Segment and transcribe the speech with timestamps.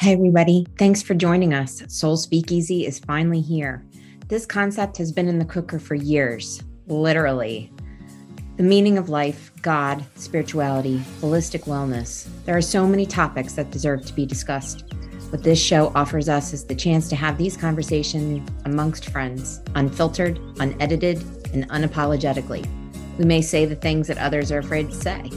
[0.00, 0.64] Hey, everybody.
[0.78, 1.82] Thanks for joining us.
[1.88, 3.84] Soul Speakeasy is finally here.
[4.28, 7.72] This concept has been in the cooker for years, literally.
[8.58, 12.28] The meaning of life, God, spirituality, holistic wellness.
[12.44, 14.84] There are so many topics that deserve to be discussed.
[15.30, 20.38] What this show offers us is the chance to have these conversations amongst friends, unfiltered,
[20.60, 22.64] unedited, and unapologetically.
[23.18, 25.28] We may say the things that others are afraid to say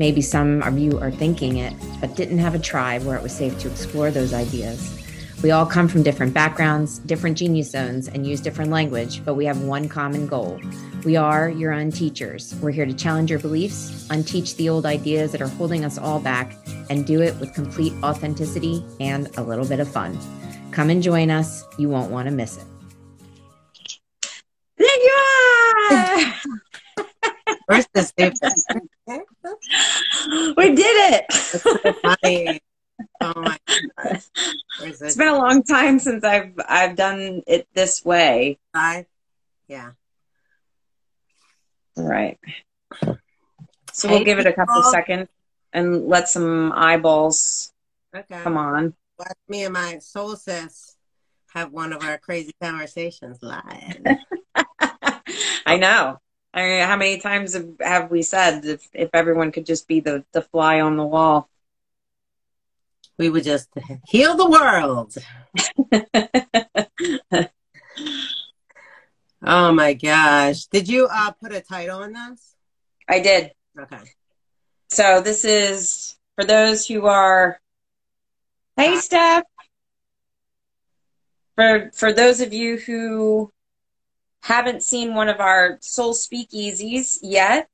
[0.00, 3.32] Maybe some of you are thinking it, but didn't have a tribe where it was
[3.32, 4.96] safe to explore those ideas.
[5.42, 9.44] We all come from different backgrounds, different genius zones, and use different language, but we
[9.44, 10.58] have one common goal.
[11.04, 12.54] We are your unteachers.
[12.62, 16.18] We're here to challenge your beliefs, unteach the old ideas that are holding us all
[16.18, 16.56] back,
[16.88, 20.18] and do it with complete authenticity and a little bit of fun.
[20.70, 21.62] Come and join us.
[21.76, 22.64] You won't want to miss it.
[24.78, 25.12] There you
[25.90, 26.34] are!
[27.66, 29.24] Where's the
[30.56, 31.32] we did it.
[31.32, 32.60] So funny.
[33.20, 33.58] Oh my
[33.96, 34.24] gosh.
[34.82, 35.00] It?
[35.00, 38.58] It's been a long time since I've I've done it this way.
[38.74, 39.06] I
[39.68, 39.92] yeah.
[41.96, 42.38] Right.
[43.92, 45.28] So we'll give it a couple seconds
[45.72, 47.72] and let some eyeballs
[48.14, 48.40] okay.
[48.42, 48.94] come on.
[49.18, 50.96] Let me and my soul sis
[51.52, 53.98] have one of our crazy conversations live.
[55.66, 56.18] I know.
[56.52, 60.00] I mean, how many times have, have we said if, if everyone could just be
[60.00, 61.48] the, the fly on the wall?
[63.18, 63.68] We would just
[64.08, 65.14] heal the world.
[69.42, 70.64] oh my gosh.
[70.66, 72.56] Did you uh, put a title on this?
[73.08, 73.52] I did.
[73.78, 74.00] Okay.
[74.88, 77.60] So this is for those who are
[78.76, 79.44] Hey Steph.
[81.54, 83.52] For for those of you who
[84.50, 87.68] haven't seen one of our Soul Speakeasies yet,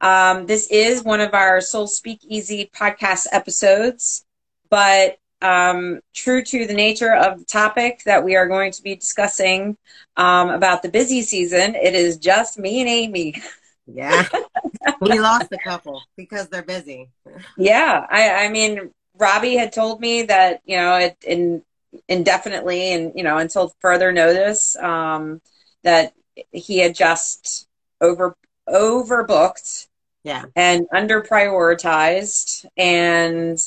[0.00, 4.24] um, this is one of our Soul Speakeasy podcast episodes,
[4.70, 8.94] but um, true to the nature of the topic that we are going to be
[8.94, 9.76] discussing
[10.16, 13.34] um, about the busy season, it is just me and Amy.
[13.88, 14.28] Yeah,
[15.00, 17.08] we lost a couple because they're busy.
[17.58, 21.64] Yeah, I, I mean, Robbie had told me that you know it in
[22.08, 24.76] indefinitely and you know until further notice.
[24.76, 25.40] Um,
[25.84, 26.12] that
[26.52, 27.68] he had just
[28.00, 28.36] over
[28.68, 29.86] overbooked
[30.24, 30.46] yeah.
[30.56, 33.58] and under prioritized and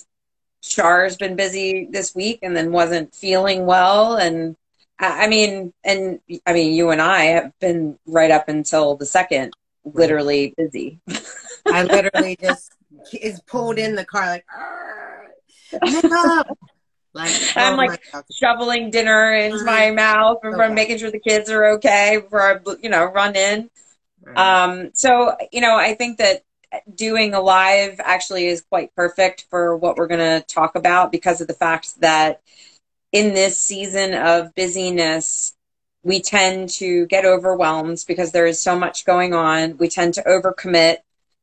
[0.61, 4.15] Char's been busy this week and then wasn't feeling well.
[4.15, 4.57] And
[4.99, 9.53] I mean and I mean you and I have been right up until the second
[9.85, 10.99] literally busy.
[11.67, 12.73] I literally just
[13.13, 14.45] is pulled in the car like
[17.17, 18.01] like I'm oh like
[18.31, 20.73] shoveling dinner into my mouth and okay.
[20.73, 23.69] making sure the kids are okay before I, you know, run in.
[24.21, 24.37] Right.
[24.37, 26.43] Um, so you know, I think that
[26.93, 31.41] doing a live actually is quite perfect for what we're going to talk about because
[31.41, 32.41] of the fact that
[33.11, 35.55] in this season of busyness,
[36.03, 39.77] we tend to get overwhelmed because there is so much going on.
[39.77, 40.97] We tend to overcommit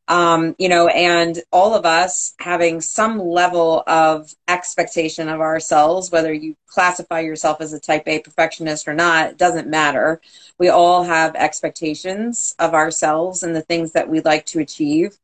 [0.06, 6.32] um, you know, and all of us having some level of expectation of ourselves, whether
[6.32, 10.20] you classify yourself as a type A perfectionist or not, it doesn't matter.
[10.59, 15.16] We all have expectations of ourselves and the things that we'd like to achieve.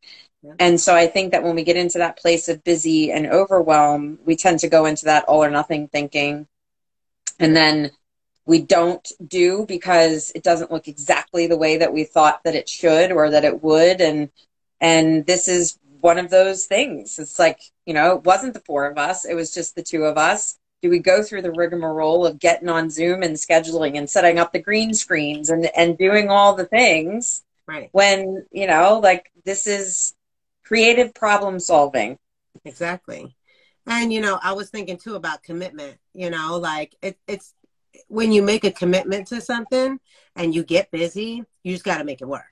[0.42, 0.54] Yeah.
[0.58, 4.18] And so I think that when we get into that place of busy and overwhelm,
[4.24, 6.46] we tend to go into that all or nothing thinking.
[7.38, 7.90] And then
[8.46, 12.68] we don't do because it doesn't look exactly the way that we thought that it
[12.68, 14.00] should or that it would.
[14.00, 14.30] And
[14.80, 17.18] and this is one of those things.
[17.18, 20.04] It's like, you know, it wasn't the four of us, it was just the two
[20.04, 20.58] of us.
[20.82, 24.52] Do we go through the rigmarole of getting on Zoom and scheduling and setting up
[24.52, 27.90] the green screens and, and doing all the things right.
[27.92, 30.14] when, you know, like this is
[30.64, 32.18] creative problem solving.
[32.64, 33.36] Exactly.
[33.86, 37.52] And, you know, I was thinking too about commitment, you know, like it, it's
[38.08, 40.00] when you make a commitment to something
[40.34, 42.49] and you get busy, you just got to make it work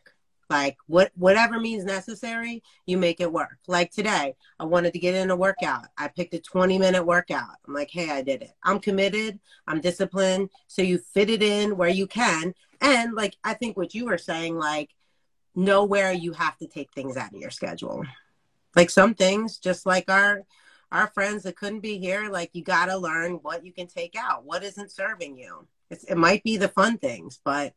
[0.50, 3.58] like what whatever means necessary you make it work.
[3.66, 5.86] Like today i wanted to get in a workout.
[5.96, 7.56] I picked a 20 minute workout.
[7.66, 8.52] I'm like hey i did it.
[8.62, 9.38] I'm committed.
[9.66, 10.50] I'm disciplined.
[10.66, 12.54] So you fit it in where you can.
[12.80, 14.90] And like i think what you were saying like
[15.54, 18.04] know where you have to take things out of your schedule.
[18.76, 20.42] Like some things just like our
[20.90, 24.14] our friends that couldn't be here like you got to learn what you can take
[24.18, 24.44] out.
[24.44, 25.66] What isn't serving you?
[25.90, 27.74] It's, it might be the fun things but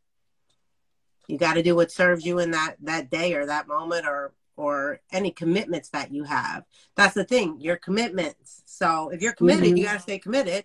[1.28, 4.32] you got to do what serves you in that that day or that moment or
[4.56, 6.64] or any commitments that you have.
[6.96, 8.62] That's the thing your commitments.
[8.66, 9.76] So if you're committed mm-hmm.
[9.76, 10.64] you got to stay committed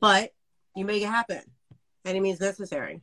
[0.00, 0.32] but
[0.74, 1.42] you make it happen
[2.04, 3.02] any means necessary.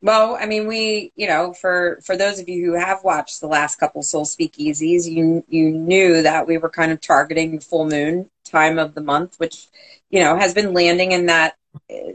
[0.00, 3.48] Well, I mean, we, you know, for for those of you who have watched the
[3.48, 7.88] last couple Soul Speakeasies, you you knew that we were kind of targeting the full
[7.88, 9.66] moon time of the month, which,
[10.08, 11.56] you know, has been landing in that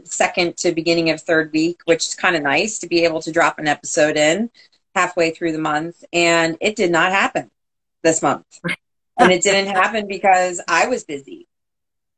[0.04, 3.32] second to beginning of third week, which is kind of nice to be able to
[3.32, 4.50] drop an episode in
[4.94, 6.04] halfway through the month.
[6.12, 7.50] And it did not happen
[8.02, 8.44] this month.
[9.18, 11.46] and it didn't happen because I was busy.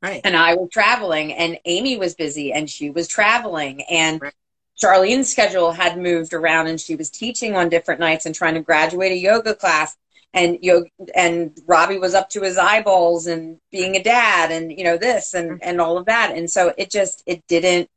[0.02, 0.20] Right.
[0.24, 4.34] And I was traveling and Amy was busy and she was traveling and right.
[4.80, 8.60] Charlene's schedule had moved around and she was teaching on different nights and trying to
[8.60, 9.96] graduate a yoga class
[10.36, 14.84] and yoga and Robbie was up to his eyeballs and being a dad and you
[14.84, 15.58] know this and mm-hmm.
[15.62, 16.36] and all of that.
[16.36, 17.90] And so it just it didn't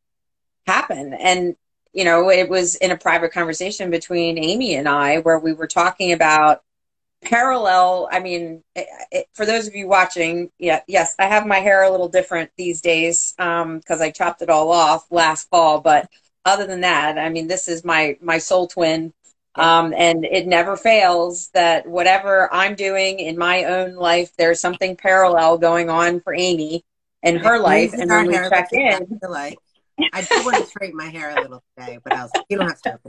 [0.66, 1.14] happen.
[1.14, 1.56] And
[1.94, 5.68] you know it was in a private conversation between Amy and I where we were
[5.68, 6.64] talking about
[7.22, 11.58] parallel i mean it, it, for those of you watching yeah yes i have my
[11.58, 15.82] hair a little different these days because um, i chopped it all off last fall.
[15.82, 16.10] But
[16.46, 19.14] other than that i mean this is my my soul twin
[19.56, 24.96] um, and it never fails that whatever i'm doing in my own life there's something
[24.96, 26.84] parallel going on for amy
[27.24, 27.94] in her life.
[27.94, 29.58] and when we check in like
[30.14, 32.68] i do want to straighten my hair a little today but i was you don't
[32.68, 33.00] have to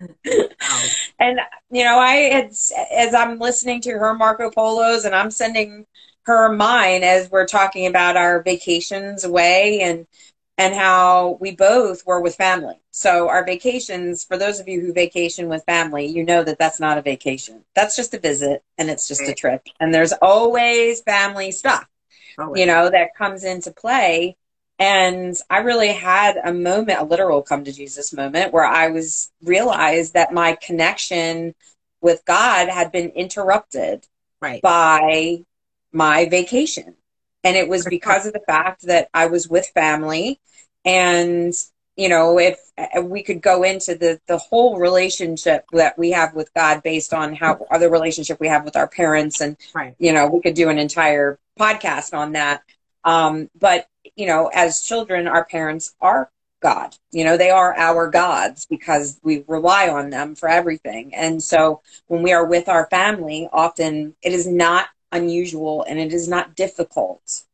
[1.18, 1.40] and
[1.70, 5.86] you know, I as as I'm listening to her Marco Polos, and I'm sending
[6.22, 10.06] her mine as we're talking about our vacations away and
[10.60, 12.78] and how we both were with family.
[12.90, 16.78] So our vacations, for those of you who vacation with family, you know that that's
[16.78, 17.64] not a vacation.
[17.74, 19.62] That's just a visit and it's just a trip.
[19.80, 21.88] And there's always family stuff,
[22.38, 22.60] always.
[22.60, 24.36] you know, that comes into play.
[24.78, 29.32] And I really had a moment, a literal come to Jesus moment where I was
[29.42, 31.54] realized that my connection
[32.02, 34.06] with God had been interrupted
[34.42, 34.60] right.
[34.60, 35.42] by
[35.90, 36.96] my vacation.
[37.42, 40.40] And it was because of the fact that I was with family
[40.84, 41.52] and
[41.96, 42.58] you know if
[43.02, 47.34] we could go into the the whole relationship that we have with god based on
[47.34, 49.94] how other relationship we have with our parents and right.
[49.98, 52.62] you know we could do an entire podcast on that
[53.04, 56.94] um, but you know, as children, our parents are God.
[57.10, 61.14] You know, they are our gods because we rely on them for everything.
[61.14, 66.12] And so when we are with our family, often it is not unusual and it
[66.12, 67.44] is not difficult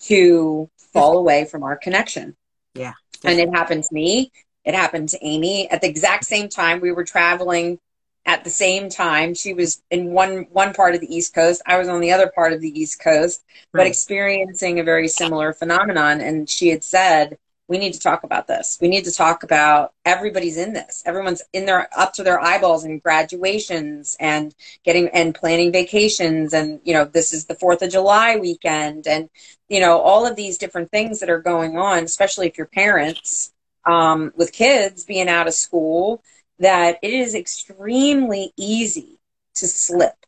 [0.00, 2.36] to fall away from our connection.
[2.74, 2.94] Yeah.
[3.24, 4.32] And it happened to me.
[4.64, 7.78] It happened to Amy at the exact same time we were traveling
[8.26, 9.34] at the same time.
[9.34, 11.62] She was in one one part of the East Coast.
[11.66, 13.42] I was on the other part of the East Coast,
[13.72, 13.80] right.
[13.80, 16.20] but experiencing a very similar phenomenon.
[16.20, 17.38] And she had said,
[17.70, 18.78] "We need to talk about this.
[18.80, 21.02] We need to talk about everybody's in this.
[21.06, 26.52] Everyone's in there up to their eyeballs in graduations and getting and planning vacations.
[26.52, 29.30] And you know, this is the Fourth of July weekend, and
[29.68, 33.52] you know, all of these different things that are going on, especially if you're parents."
[33.86, 36.22] Um, with kids being out of school,
[36.58, 39.18] that it is extremely easy
[39.54, 40.26] to slip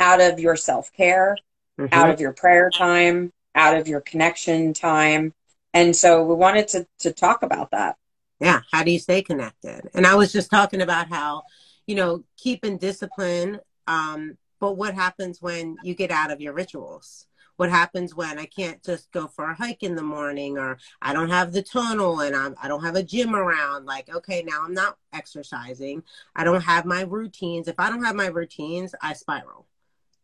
[0.00, 1.36] out of your self care,
[1.78, 1.92] mm-hmm.
[1.92, 5.34] out of your prayer time, out of your connection time.
[5.74, 7.96] And so we wanted to, to talk about that.
[8.40, 8.62] Yeah.
[8.72, 9.88] How do you stay connected?
[9.94, 11.42] And I was just talking about how,
[11.86, 13.60] you know, keeping discipline.
[13.86, 17.28] Um, but what happens when you get out of your rituals?
[17.58, 21.12] what happens when I can't just go for a hike in the morning or I
[21.12, 23.84] don't have the tunnel and I'm, I don't have a gym around.
[23.84, 26.04] Like, okay, now I'm not exercising.
[26.36, 27.66] I don't have my routines.
[27.66, 29.66] If I don't have my routines, I spiral.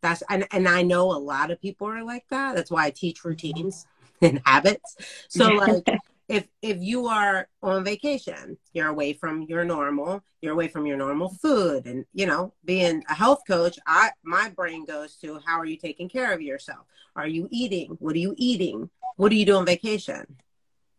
[0.01, 2.55] That's and, and I know a lot of people are like that.
[2.55, 3.85] That's why I teach routines
[4.21, 4.95] and habits.
[5.29, 5.83] So like
[6.27, 10.97] if if you are on vacation you're away from your normal you're away from your
[10.97, 15.59] normal food and you know being a health coach i my brain goes to how
[15.59, 16.85] are you taking care of yourself?
[17.15, 17.95] Are you eating?
[17.99, 18.89] What are you eating?
[19.15, 20.35] What do you do on vacation?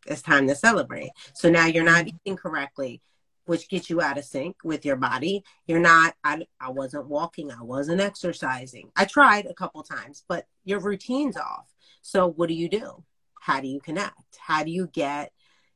[0.07, 1.11] It's time to celebrate.
[1.35, 2.17] So now you're not mm-hmm.
[2.25, 3.01] eating correctly
[3.45, 5.45] which gets you out of sync with your body.
[5.67, 7.51] You're not i, I wasn't walking.
[7.51, 8.91] I wasn't exercising.
[8.97, 11.73] I tried a couple times but your routine's off
[12.07, 13.05] so what do you do
[13.47, 14.39] how do you connect?
[14.39, 15.31] How do you get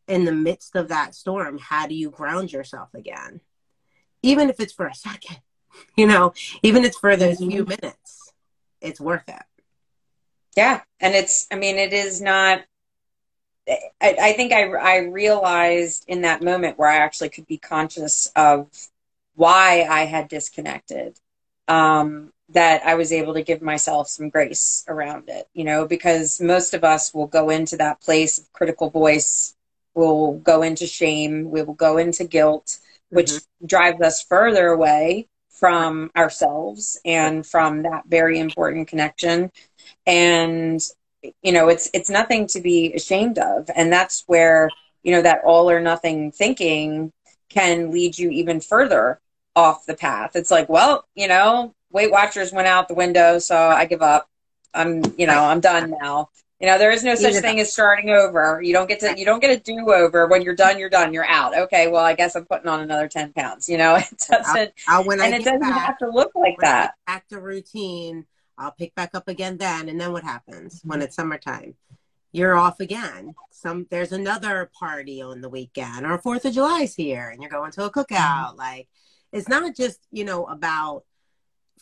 [0.08, 1.56] in the midst of that storm?
[1.56, 3.40] How do you ground yourself again?
[4.22, 5.38] Even if it's for a second,
[5.96, 6.34] you know,
[6.64, 7.80] even if it's for those few mm-hmm.
[7.80, 8.32] minutes,
[8.80, 9.42] it's worth it.
[10.56, 10.80] Yeah.
[10.98, 12.64] And it's, I mean, it is not,
[13.68, 18.32] I, I think I, I realized in that moment where I actually could be conscious
[18.34, 18.68] of
[19.36, 21.20] why I had disconnected.
[21.68, 26.40] Um, that I was able to give myself some grace around it, you know, because
[26.40, 29.54] most of us will go into that place of critical voice,
[29.94, 32.78] will go into shame, we will go into guilt,
[33.10, 33.66] which mm-hmm.
[33.66, 39.52] drives us further away from ourselves and from that very important connection.
[40.06, 40.80] And
[41.42, 44.70] you know, it's it's nothing to be ashamed of, and that's where
[45.02, 47.12] you know that all or nothing thinking
[47.50, 49.20] can lead you even further
[49.60, 50.34] off the path.
[50.34, 54.28] It's like, well, you know, Weight Watchers went out the window, so I give up.
[54.72, 56.30] I'm, you know, I'm done now.
[56.60, 58.60] You know, there is no such thing as starting over.
[58.62, 60.26] You don't get to, you don't get a do over.
[60.26, 61.14] When you're done, you're done.
[61.14, 61.56] You're out.
[61.56, 63.68] Okay, well, I guess I'm putting on another ten pounds.
[63.68, 66.94] You know, it doesn't, I'll, I'll, and it doesn't back, have to look like that.
[67.06, 68.26] Back to routine.
[68.58, 71.06] I'll pick back up again then, and then what happens when mm-hmm.
[71.06, 71.74] it's summertime?
[72.30, 73.34] You're off again.
[73.50, 77.72] Some there's another party on the weekend, or Fourth of July's here, and you're going
[77.72, 78.50] to a cookout.
[78.50, 78.58] Mm-hmm.
[78.58, 78.88] Like,
[79.32, 81.04] it's not just you know about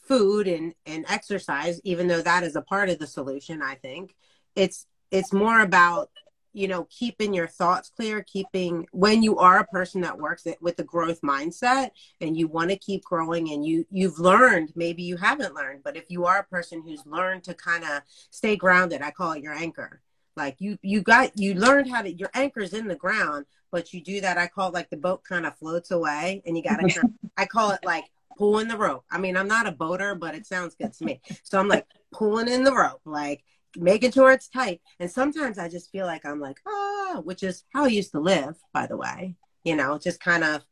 [0.07, 3.63] food and and exercise, even though that is a part of the solution.
[3.63, 4.15] I think
[4.55, 6.11] it's it's more about
[6.55, 10.61] you know keeping your thoughts clear keeping when you are a person that works it
[10.61, 11.91] with the growth mindset
[12.21, 15.97] and you want to keep growing and you you've learned maybe you haven't learned but
[15.97, 18.01] if you are a person who's learned to kind of
[18.31, 20.01] stay grounded i call it your anchor
[20.39, 24.03] like you you got you learned how to your anchor's in the ground but you
[24.03, 26.77] do that i call it like the boat kind of floats away and you got
[26.77, 27.03] to
[27.37, 28.05] i call it like
[28.39, 31.21] pulling the rope i mean i'm not a boater but it sounds good to me
[31.43, 33.45] so i'm like pulling in the rope like
[33.77, 34.81] making sure it's tight.
[35.01, 38.21] And sometimes I just feel like I'm like, ah, which is how I used to
[38.21, 39.37] live, by the way.
[39.65, 40.65] You know, just kind of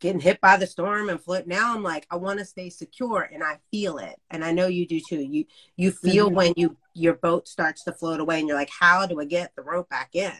[0.00, 1.46] getting hit by the storm and float.
[1.46, 4.16] Now I'm like, I want to stay secure and I feel it.
[4.30, 5.20] And I know you do too.
[5.20, 5.44] You
[5.76, 6.36] you feel mm-hmm.
[6.36, 9.54] when you your boat starts to float away and you're like, how do I get
[9.56, 10.32] the rope back in?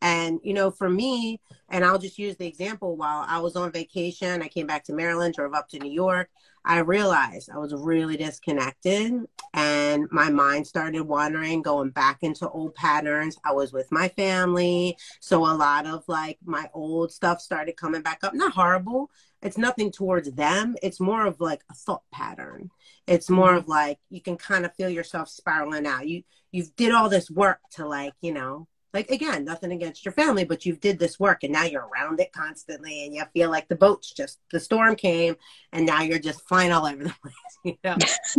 [0.00, 3.72] And, you know, for me, and I'll just use the example while I was on
[3.72, 6.30] vacation, I came back to Maryland, drove up to New York.
[6.68, 12.74] I realized I was really disconnected and my mind started wandering, going back into old
[12.74, 13.38] patterns.
[13.42, 14.98] I was with my family.
[15.20, 18.34] So a lot of like my old stuff started coming back up.
[18.34, 19.10] Not horrible.
[19.40, 20.76] It's nothing towards them.
[20.82, 22.70] It's more of like a thought pattern.
[23.06, 23.58] It's more mm-hmm.
[23.58, 26.06] of like you can kind of feel yourself spiraling out.
[26.06, 26.22] You
[26.52, 30.44] you did all this work to like, you know, like again nothing against your family
[30.44, 33.68] but you did this work and now you're around it constantly and you feel like
[33.68, 35.36] the boat's just the storm came
[35.72, 37.96] and now you're just flying all over the place you know?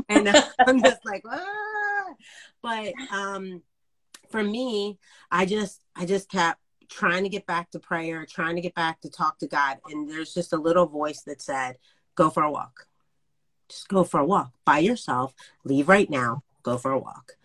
[0.07, 0.29] And
[0.67, 2.13] i'm just like ah.
[2.61, 3.61] but um
[4.29, 4.97] for me
[5.31, 8.99] i just i just kept trying to get back to prayer trying to get back
[9.01, 11.77] to talk to god and there's just a little voice that said
[12.19, 12.85] go for a walk.
[13.69, 15.33] Just go for a walk by yourself.
[15.63, 16.43] Leave right now.
[16.63, 17.37] Go for a walk.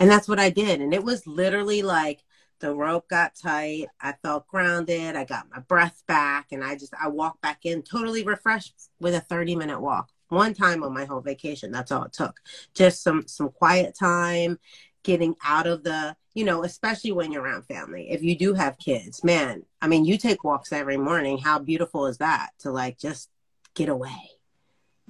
[0.00, 2.24] And that's what i did and it was literally like
[2.62, 3.88] the rope got tight.
[4.00, 5.16] I felt grounded.
[5.16, 9.14] I got my breath back and I just I walked back in totally refreshed with
[9.14, 10.10] a 30 minute walk.
[10.28, 11.72] One time on my whole vacation.
[11.72, 12.40] That's all it took.
[12.72, 14.58] Just some some quiet time,
[15.02, 18.10] getting out of the, you know, especially when you're around family.
[18.10, 21.38] If you do have kids, man, I mean, you take walks every morning.
[21.38, 23.28] How beautiful is that to like just
[23.74, 24.30] get away?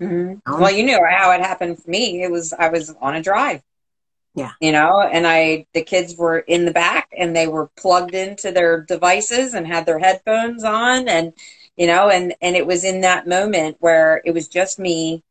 [0.01, 0.53] Mm-hmm.
[0.53, 2.23] Um, well, you knew how it happened for me.
[2.23, 3.63] It was I was on a drive
[4.35, 4.53] yeah.
[4.61, 8.51] You know, and I, the kids were in the back and they were plugged into
[8.51, 11.07] their devices and had their headphones on.
[11.09, 11.35] And,
[11.77, 15.23] you know, and, and it was in that moment where it was just me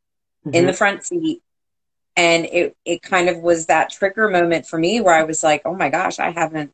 [0.46, 0.56] mm-hmm.
[0.56, 1.42] in the front seat.
[2.16, 5.64] And it, it kind of was that trigger moment for me where I was like,
[5.66, 6.72] oh my gosh, I haven't,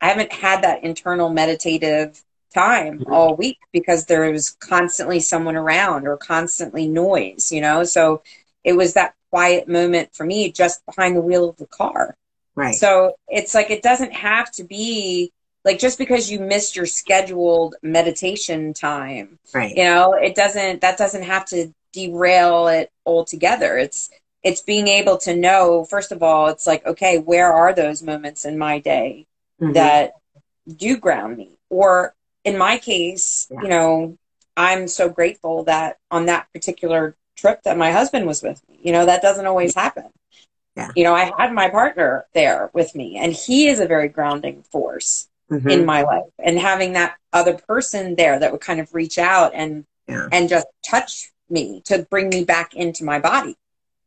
[0.00, 3.12] I haven't had that internal meditative time mm-hmm.
[3.12, 7.84] all week because there was constantly someone around or constantly noise, you know?
[7.84, 8.22] So
[8.64, 12.16] it was that quiet moment for me just behind the wheel of the car.
[12.54, 12.74] Right.
[12.74, 15.32] So it's like it doesn't have to be
[15.64, 19.38] like just because you missed your scheduled meditation time.
[19.54, 19.76] Right.
[19.76, 23.78] You know, it doesn't that doesn't have to derail it altogether.
[23.78, 24.10] It's
[24.42, 28.44] it's being able to know first of all, it's like okay, where are those moments
[28.44, 29.26] in my day
[29.60, 29.74] mm-hmm.
[29.74, 30.14] that
[30.66, 31.58] do ground me?
[31.70, 33.62] Or in my case, yeah.
[33.62, 34.18] you know,
[34.56, 38.78] I'm so grateful that on that particular trip that my husband was with me.
[38.82, 40.10] You know, that doesn't always happen.
[40.76, 40.90] Yeah.
[40.94, 44.62] You know, I had my partner there with me, and he is a very grounding
[44.62, 45.68] force mm-hmm.
[45.68, 46.30] in my life.
[46.38, 50.28] And having that other person there that would kind of reach out and yeah.
[50.30, 53.56] and just touch me to bring me back into my body.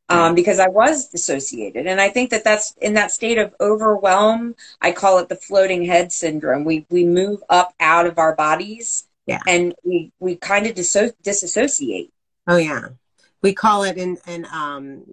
[0.09, 1.87] Um, because I was dissociated.
[1.87, 4.55] And I think that that's in that state of overwhelm.
[4.81, 6.65] I call it the floating head syndrome.
[6.65, 9.39] We, we move up out of our bodies yeah.
[9.47, 12.11] and we, we kind of disso- disassociate.
[12.45, 12.89] Oh yeah
[13.41, 15.03] we call it in in um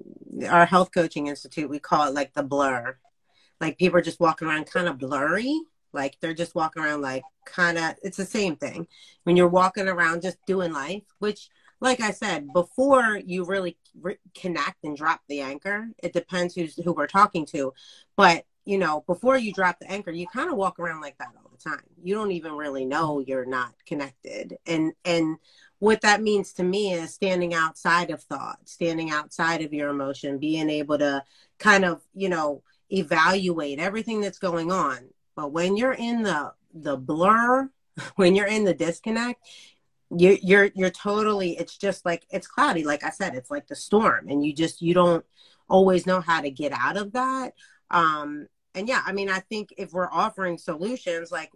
[0.49, 2.97] our health coaching institute we call it like the blur.
[3.61, 5.61] Like people are just walking around kind of blurry.
[5.93, 8.87] Like they're just walking around like kind of it's the same thing.
[9.25, 11.49] When you're walking around just doing life which
[11.81, 16.75] like i said before you really re- connect and drop the anchor it depends who's
[16.83, 17.73] who we're talking to.
[18.17, 21.33] But you know before you drop the anchor you kind of walk around like that
[21.37, 21.83] all the time.
[22.03, 24.59] You don't even really know you're not connected.
[24.67, 25.39] And and
[25.79, 30.39] what that means to me is standing outside of thought, standing outside of your emotion,
[30.39, 31.23] being able to
[31.59, 34.99] kind of, you know, evaluate everything that's going on.
[35.37, 37.71] But when you're in the the blur,
[38.17, 39.41] when you're in the disconnect,
[40.11, 43.77] you, you're you're totally it's just like it's cloudy like i said it's like the
[43.77, 45.25] storm and you just you don't
[45.69, 47.53] always know how to get out of that
[47.91, 51.53] um and yeah i mean i think if we're offering solutions like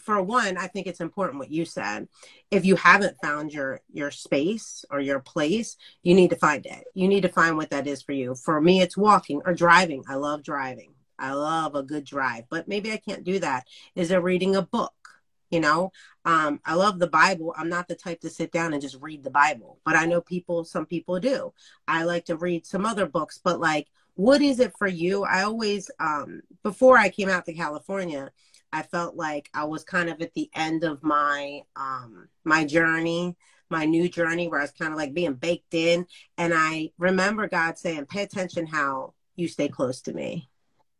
[0.00, 2.08] for one i think it's important what you said.
[2.50, 6.84] If you haven't found your your space or your place you need to find it.
[6.94, 8.34] You need to find what that is for you.
[8.34, 10.04] For me it's walking or driving.
[10.08, 10.94] I love driving.
[11.18, 13.66] I love a good drive but maybe i can't do that.
[13.94, 14.94] Is it reading a book?
[15.50, 15.92] You know
[16.24, 17.54] um, i love the bible.
[17.56, 20.20] I'm not the type to sit down and just read the bible but i know
[20.20, 21.52] people some people do.
[21.86, 25.24] I like to read some other books but like what is it for you?
[25.24, 28.30] I always um, before i came out to california
[28.72, 33.36] i felt like i was kind of at the end of my um, my journey
[33.68, 36.06] my new journey where i was kind of like being baked in
[36.38, 40.48] and i remember god saying pay attention how you stay close to me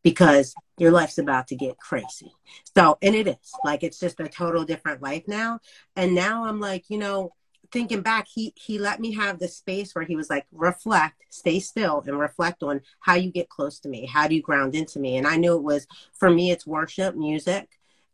[0.02, 2.32] because your life's about to get crazy.
[2.76, 5.60] So, and it is like it's just a total different life now.
[5.96, 7.34] And now I'm like, you know,
[7.72, 11.60] thinking back, he he let me have the space where he was like, reflect, stay
[11.60, 14.06] still, and reflect on how you get close to me.
[14.06, 15.16] How do you ground into me?
[15.16, 17.68] And I knew it was for me, it's worship music.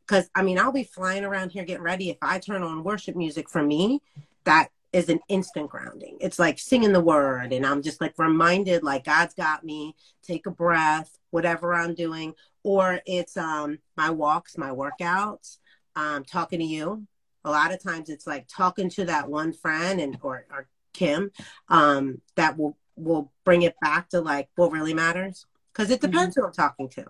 [0.07, 2.11] Because I mean, I'll be flying around here getting ready.
[2.11, 4.01] If I turn on worship music for me,
[4.45, 6.17] that is an instant grounding.
[6.21, 9.95] It's like singing the word, and I'm just like reminded, like God's got me.
[10.23, 15.59] Take a breath, whatever I'm doing, or it's um my walks, my workouts,
[15.97, 17.07] um, talking to you.
[17.47, 21.31] A lot of times, it's like talking to that one friend and or or Kim,
[21.69, 25.47] um, that will will bring it back to like what really matters.
[25.73, 26.43] Because it depends mm-hmm.
[26.43, 27.07] who I'm talking to.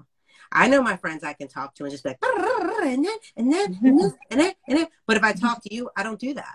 [0.52, 3.52] I know my friends I can talk to and just be like, and then, and
[3.52, 4.86] then, and then, and then, and then.
[5.06, 6.54] But if I talk to you, I don't do that.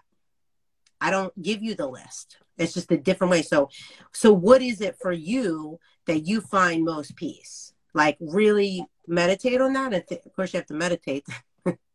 [0.99, 2.37] I don't give you the list.
[2.57, 3.41] It's just a different way.
[3.41, 3.69] So,
[4.13, 7.73] so what is it for you that you find most peace?
[7.93, 9.93] Like really meditate on that.
[9.93, 11.25] And th- of course, you have to meditate.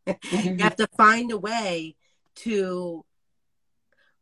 [0.07, 1.97] you have to find a way
[2.37, 3.05] to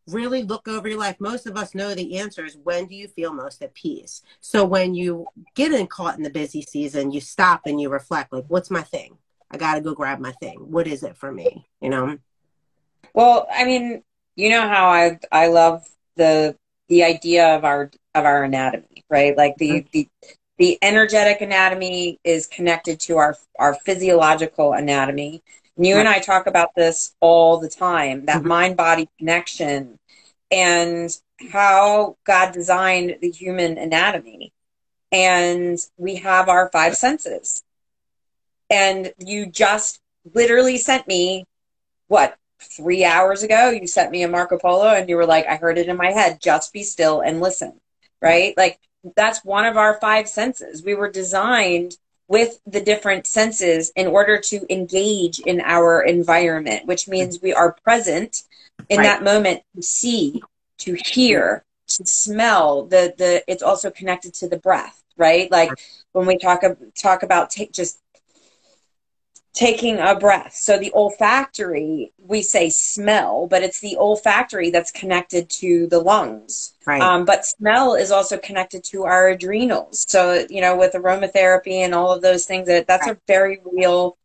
[0.07, 1.17] really look over your life.
[1.19, 4.23] Most of us know the answer is when do you feel most at peace?
[4.41, 8.33] So when you get in caught in the busy season, you stop and you reflect
[8.33, 9.17] like, what's my thing?
[9.51, 10.71] I got to go grab my thing.
[10.71, 11.67] What is it for me?
[11.81, 12.19] You know?
[13.15, 14.03] Well, I mean,
[14.37, 16.57] you know how I I love the
[16.89, 19.37] the idea of our of our anatomy, right?
[19.37, 19.89] Like the mm-hmm.
[19.93, 20.09] the
[20.59, 25.43] the energetic anatomy is connected to our our physiological anatomy.
[25.77, 28.49] And you and I talk about this all the time, that mm-hmm.
[28.49, 29.99] mind body connection
[30.51, 31.11] and
[31.51, 34.53] how God designed the human anatomy.
[35.11, 37.63] And we have our five senses.
[38.71, 40.01] And you just
[40.33, 41.45] literally sent me
[42.09, 45.57] what three hours ago, you sent me a Marco Polo and you were like, I
[45.57, 47.81] heard it in my head, just be still and listen,
[48.21, 48.57] right?
[48.57, 48.79] Like
[49.17, 50.83] that's one of our five senses.
[50.83, 51.97] We were designed
[52.29, 57.73] with the different senses in order to engage in our environment, which means we are
[57.85, 58.43] present
[58.89, 59.05] in right.
[59.05, 60.43] that moment to see,
[60.79, 62.85] to hear, to smell.
[62.87, 65.51] The the it's also connected to the breath, right?
[65.51, 65.71] Like
[66.13, 66.63] when we talk
[66.97, 67.99] talk about take just
[69.55, 70.53] taking a breath.
[70.53, 76.75] So the olfactory, we say smell, but it's the olfactory that's connected to the lungs.
[76.85, 77.01] Right.
[77.01, 80.05] Um, but smell is also connected to our adrenals.
[80.09, 83.17] So, you know, with aromatherapy and all of those things, that that's right.
[83.17, 84.19] a very real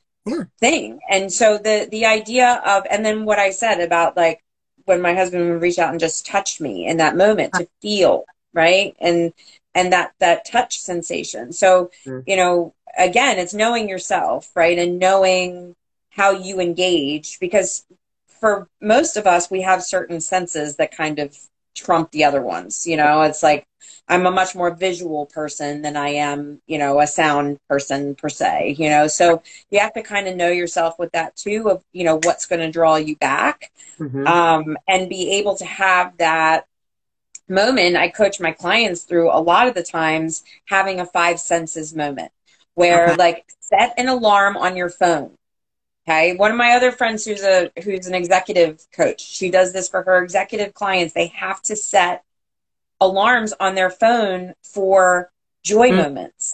[0.60, 1.00] thing.
[1.10, 4.44] And so the, the idea of, and then what I said about like
[4.86, 8.26] when my husband would reach out and just touch me in that moment to feel,
[8.52, 8.96] right.
[9.00, 9.32] And,
[9.76, 11.54] and that, that touch sensation.
[11.54, 12.24] So, mm.
[12.26, 14.78] you know, again, it's knowing yourself, right?
[14.78, 15.76] And knowing
[16.10, 17.86] how you engage because
[18.28, 21.38] for most of us, we have certain senses that kind of
[21.76, 22.88] trump the other ones.
[22.88, 23.66] You know, it's like
[24.08, 28.30] I'm a much more visual person than I am, you know, a sound person per
[28.30, 29.08] se, you know.
[29.08, 32.46] So you have to kind of know yourself with that too of, you know, what's
[32.46, 34.26] going to draw you back mm-hmm.
[34.26, 36.66] um, and be able to have that
[37.48, 37.98] moment.
[37.98, 42.32] I coach my clients through a lot of the times having a five senses moment
[42.80, 43.16] where okay.
[43.18, 45.36] like set an alarm on your phone.
[46.08, 46.38] Okay.
[46.38, 50.02] One of my other friends who's a who's an executive coach, she does this for
[50.04, 51.14] her executive clients.
[51.14, 52.24] They have to set
[53.02, 55.30] alarms on their phone for
[55.62, 55.98] joy mm.
[55.98, 56.54] moments.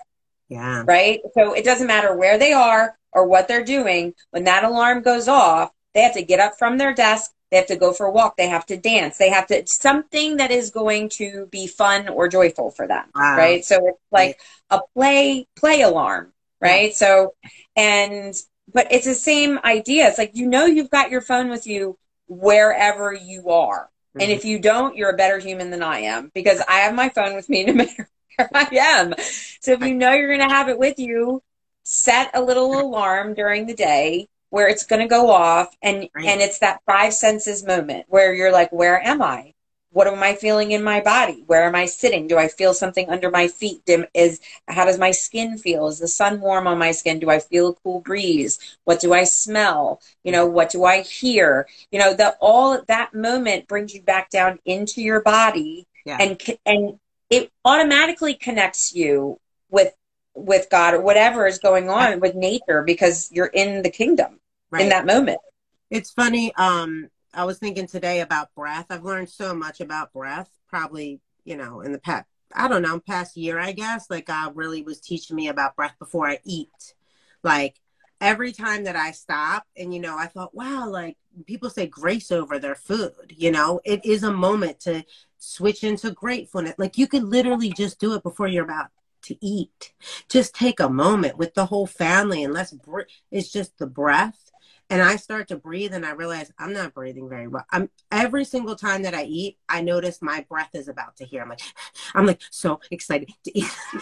[0.50, 0.84] Yeah.
[0.88, 1.22] Right?
[1.36, 4.16] So it doesn't matter where they are or what they're doing.
[4.32, 7.68] When that alarm goes off, they have to get up from their desk, they have
[7.68, 8.38] to go for a walk.
[8.38, 9.18] They have to dance.
[9.18, 13.06] They have to something that is going to be fun or joyful for them.
[13.16, 13.38] Wow.
[13.38, 13.64] Right.
[13.64, 16.34] So it's like a play play alarm.
[16.60, 16.90] Right.
[16.90, 16.96] Yeah.
[16.96, 17.36] So
[17.76, 18.34] and
[18.74, 20.08] but it's the same idea.
[20.08, 23.84] It's like you know you've got your phone with you wherever you are.
[23.84, 24.22] Mm-hmm.
[24.22, 27.10] And if you don't, you're a better human than I am because I have my
[27.10, 29.14] phone with me no matter where I am.
[29.62, 31.44] So if you know you're going to have it with you,
[31.84, 36.26] set a little alarm during the day where it's going to go off and right.
[36.26, 39.54] and it's that five senses moment where you're like where am i?
[39.92, 41.44] What am i feeling in my body?
[41.46, 42.26] Where am i sitting?
[42.26, 43.82] Do i feel something under my feet?
[44.14, 44.40] Is
[44.70, 45.88] how does my skin feel?
[45.88, 47.20] Is the sun warm on my skin?
[47.20, 48.78] Do i feel a cool breeze?
[48.86, 50.00] What do i smell?
[50.24, 51.68] You know what do i hear?
[51.92, 56.16] You know that all that moment brings you back down into your body yeah.
[56.18, 56.98] and and
[57.30, 59.38] it automatically connects you
[59.70, 59.94] with
[60.34, 64.40] with God or whatever is going on with nature because you're in the kingdom
[64.76, 64.84] right.
[64.84, 65.40] in that moment.
[65.90, 66.54] It's funny.
[66.56, 68.88] Um, I was thinking today about breath.
[68.90, 73.00] I've learned so much about breath, probably, you know, in the past, I don't know,
[73.00, 74.10] past year, I guess.
[74.10, 76.94] Like God really was teaching me about breath before I eat.
[77.44, 77.80] Like
[78.22, 82.32] every time that I stop and, you know, I thought, wow, like people say grace
[82.32, 85.04] over their food, you know, it is a moment to
[85.38, 86.76] switch into gratefulness.
[86.78, 88.88] Like you could literally just do it before you're about
[89.24, 89.94] to eat.
[90.30, 93.08] Just take a moment with the whole family and let's breathe.
[93.32, 94.45] It's just the breath.
[94.90, 97.66] And I start to breathe and I realize I'm not breathing very well.
[97.72, 101.42] I'm every single time that I eat, I notice my breath is about to hear.
[101.42, 101.62] I'm like,
[102.16, 103.72] I'm like so excited to eat.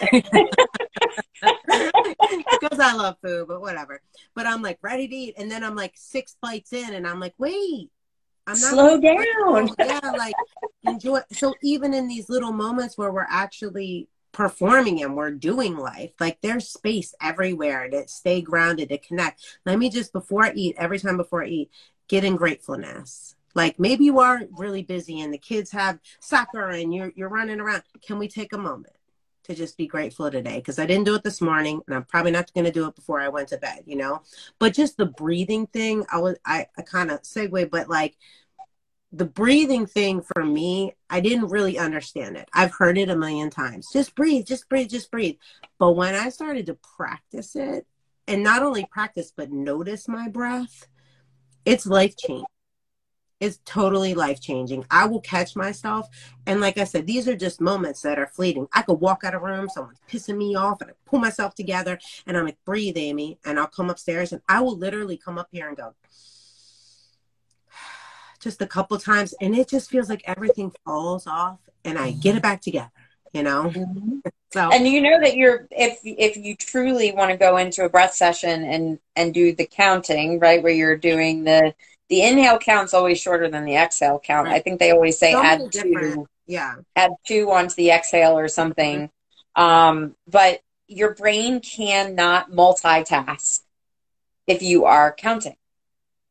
[1.40, 4.00] because I love food, but whatever.
[4.34, 5.34] But I'm like ready to eat.
[5.38, 7.90] And then I'm like six bites in and I'm like, wait,
[8.46, 9.70] I'm not slow down.
[9.78, 10.34] yeah, like
[10.82, 11.20] enjoy.
[11.32, 16.10] So even in these little moments where we're actually performing and we're doing life.
[16.20, 19.58] Like there's space everywhere to stay grounded to connect.
[19.64, 21.70] Let me just before i eat every time before i eat
[22.08, 23.36] get in gratefulness.
[23.54, 27.60] Like maybe you are really busy and the kids have soccer and you're you're running
[27.60, 27.84] around.
[28.06, 28.96] Can we take a moment
[29.44, 30.56] to just be grateful today?
[30.56, 32.96] Because i didn't do it this morning and i'm probably not going to do it
[32.96, 34.22] before i went to bed you know?
[34.58, 38.16] But just the breathing thing i was i, I kind of segue but like
[39.14, 42.48] the breathing thing for me, I didn't really understand it.
[42.52, 43.88] I've heard it a million times.
[43.92, 45.36] Just breathe, just breathe, just breathe.
[45.78, 47.86] But when I started to practice it,
[48.26, 50.88] and not only practice, but notice my breath,
[51.64, 52.46] it's life changing.
[53.40, 54.86] It's totally life changing.
[54.90, 56.08] I will catch myself.
[56.46, 58.66] And like I said, these are just moments that are fleeting.
[58.72, 61.54] I could walk out of a room, someone's pissing me off, and I pull myself
[61.54, 63.38] together and I'm like, breathe, Amy.
[63.44, 65.94] And I'll come upstairs and I will literally come up here and go,
[68.44, 72.36] just a couple times and it just feels like everything falls off and I get
[72.36, 72.92] it back together,
[73.32, 73.64] you know?
[73.64, 74.18] Mm-hmm.
[74.52, 77.88] So And you know that you're if if you truly want to go into a
[77.88, 81.74] breath session and and do the counting, right, where you're doing the
[82.08, 84.46] the inhale count's always shorter than the exhale count.
[84.46, 84.56] Right.
[84.56, 86.28] I think they always say so add two.
[86.46, 86.76] Yeah.
[86.94, 89.10] Add two onto the exhale or something.
[89.56, 89.62] Mm-hmm.
[89.62, 93.60] Um, but your brain cannot multitask
[94.46, 95.56] if you are counting.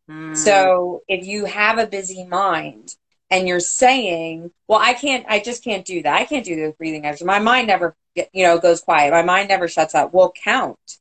[0.09, 0.35] Mm.
[0.35, 2.95] So if you have a busy mind
[3.29, 6.13] and you're saying, well, I can't, I just can't do that.
[6.13, 7.25] I can't do those breathing exercises.
[7.25, 9.11] My mind never, you know, goes quiet.
[9.11, 10.13] My mind never shuts up.
[10.13, 10.99] Well, count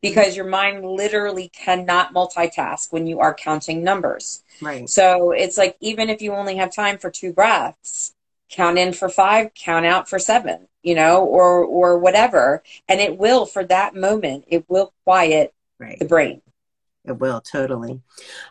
[0.00, 4.42] because your mind literally cannot multitask when you are counting numbers.
[4.60, 4.88] Right.
[4.88, 8.12] So it's like, even if you only have time for two breaths,
[8.50, 12.62] count in for five, count out for seven, you know, or, or whatever.
[12.88, 15.98] And it will, for that moment, it will quiet right.
[15.98, 16.42] the brain.
[17.04, 18.00] It will totally.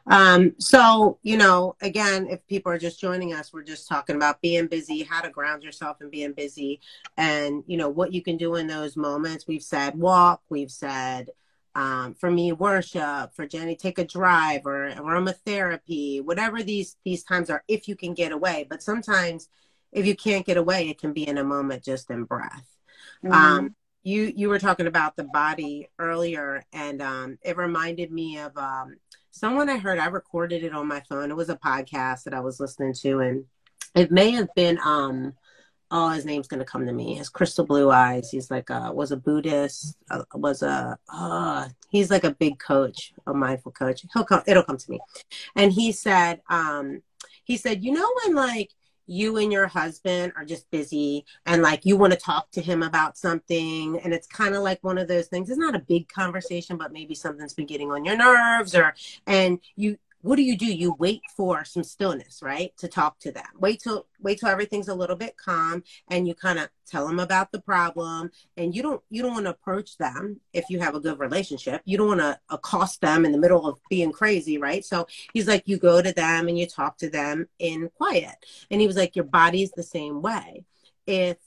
[0.07, 4.41] Um, so, you know, again, if people are just joining us, we're just talking about
[4.41, 6.81] being busy, how to ground yourself and being busy,
[7.15, 9.47] and you know what you can do in those moments.
[9.47, 11.29] We've said walk, we've said
[11.75, 17.49] um, for me worship, for Jenny take a drive or aromatherapy, whatever these these times
[17.49, 18.67] are, if you can get away.
[18.69, 19.47] But sometimes,
[19.93, 22.67] if you can't get away, it can be in a moment just in breath.
[23.23, 23.33] Mm-hmm.
[23.33, 28.55] Um, you you were talking about the body earlier and um, it reminded me of
[28.57, 28.95] um,
[29.31, 31.31] someone i heard i recorded it on my phone.
[31.31, 33.45] It was a podcast that i was listening to and
[33.95, 35.33] it may have been um
[35.89, 37.15] oh his name's gonna come to me.
[37.15, 38.29] His crystal blue eyes.
[38.29, 43.13] He's like a was a buddhist uh, was a uh, he's like a big coach
[43.27, 44.05] a mindful coach.
[44.13, 44.99] He'll come it'll come to me.
[45.55, 47.03] And he said um
[47.43, 48.71] he said you know when like
[49.07, 52.83] you and your husband are just busy and like you want to talk to him
[52.83, 55.49] about something and it's kind of like one of those things.
[55.49, 58.93] It's not a big conversation but maybe something's been getting on your nerves or
[59.27, 60.65] and you what do you do?
[60.65, 62.75] You wait for some stillness, right?
[62.77, 63.45] To talk to them.
[63.59, 67.19] Wait till wait till everything's a little bit calm and you kind of tell them
[67.19, 70.95] about the problem and you don't you don't want to approach them if you have
[70.95, 71.81] a good relationship.
[71.85, 74.85] You don't want to accost them in the middle of being crazy, right?
[74.85, 78.35] So he's like you go to them and you talk to them in quiet.
[78.69, 80.65] And he was like your body's the same way.
[81.07, 81.37] If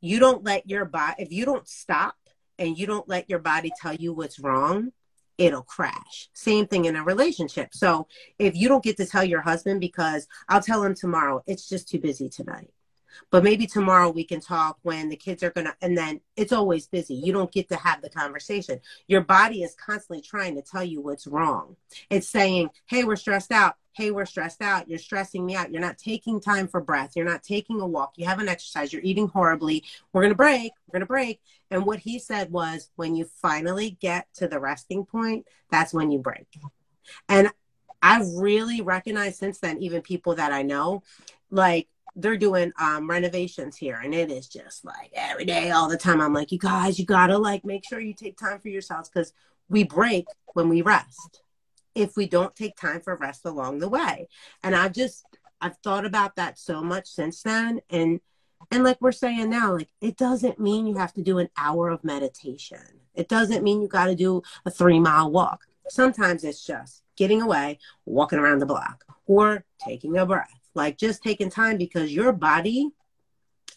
[0.00, 2.16] you don't let your body if you don't stop
[2.58, 4.92] and you don't let your body tell you what's wrong,
[5.40, 6.30] it'll crash.
[6.34, 7.74] Same thing in a relationship.
[7.74, 11.68] So if you don't get to tell your husband because I'll tell him tomorrow, it's
[11.68, 12.70] just too busy tonight.
[13.32, 16.86] but maybe tomorrow we can talk when the kids are gonna and then it's always
[16.88, 20.84] busy you don't get to have the conversation your body is constantly trying to tell
[20.84, 21.76] you what's wrong
[22.10, 24.88] it's saying hey we're stressed out hey we're stressed out.
[24.88, 25.72] You're stressing me out.
[25.72, 27.12] You're not taking time for breath.
[27.14, 28.12] You're not taking a walk.
[28.16, 28.92] You haven't exercised.
[28.92, 29.84] You're eating horribly.
[30.12, 30.72] We're gonna break.
[30.86, 31.40] We're gonna break.
[31.70, 36.10] And what he said was when you finally get to the resting point that's when
[36.10, 36.46] you break.
[37.28, 37.50] And
[38.02, 41.02] I've really recognized since then, even people that I know,
[41.50, 45.96] like they're doing um, renovations here and it is just like every day all the
[45.96, 46.20] time.
[46.20, 49.32] I'm like you guys you gotta like make sure you take time for yourselves because
[49.68, 51.42] we break when we rest
[51.94, 54.28] if we don't take time for rest along the way.
[54.62, 55.24] And i've just
[55.60, 57.80] i've thought about that so much since then.
[57.90, 58.20] And
[58.70, 61.88] and like we're saying now like it doesn't mean you have to do an hour
[61.88, 63.00] of meditation.
[63.14, 65.66] It doesn't mean you got to do a three mile walk.
[65.88, 70.60] Sometimes it's just getting away walking around the block or taking a breath.
[70.74, 72.90] Like just taking time because your body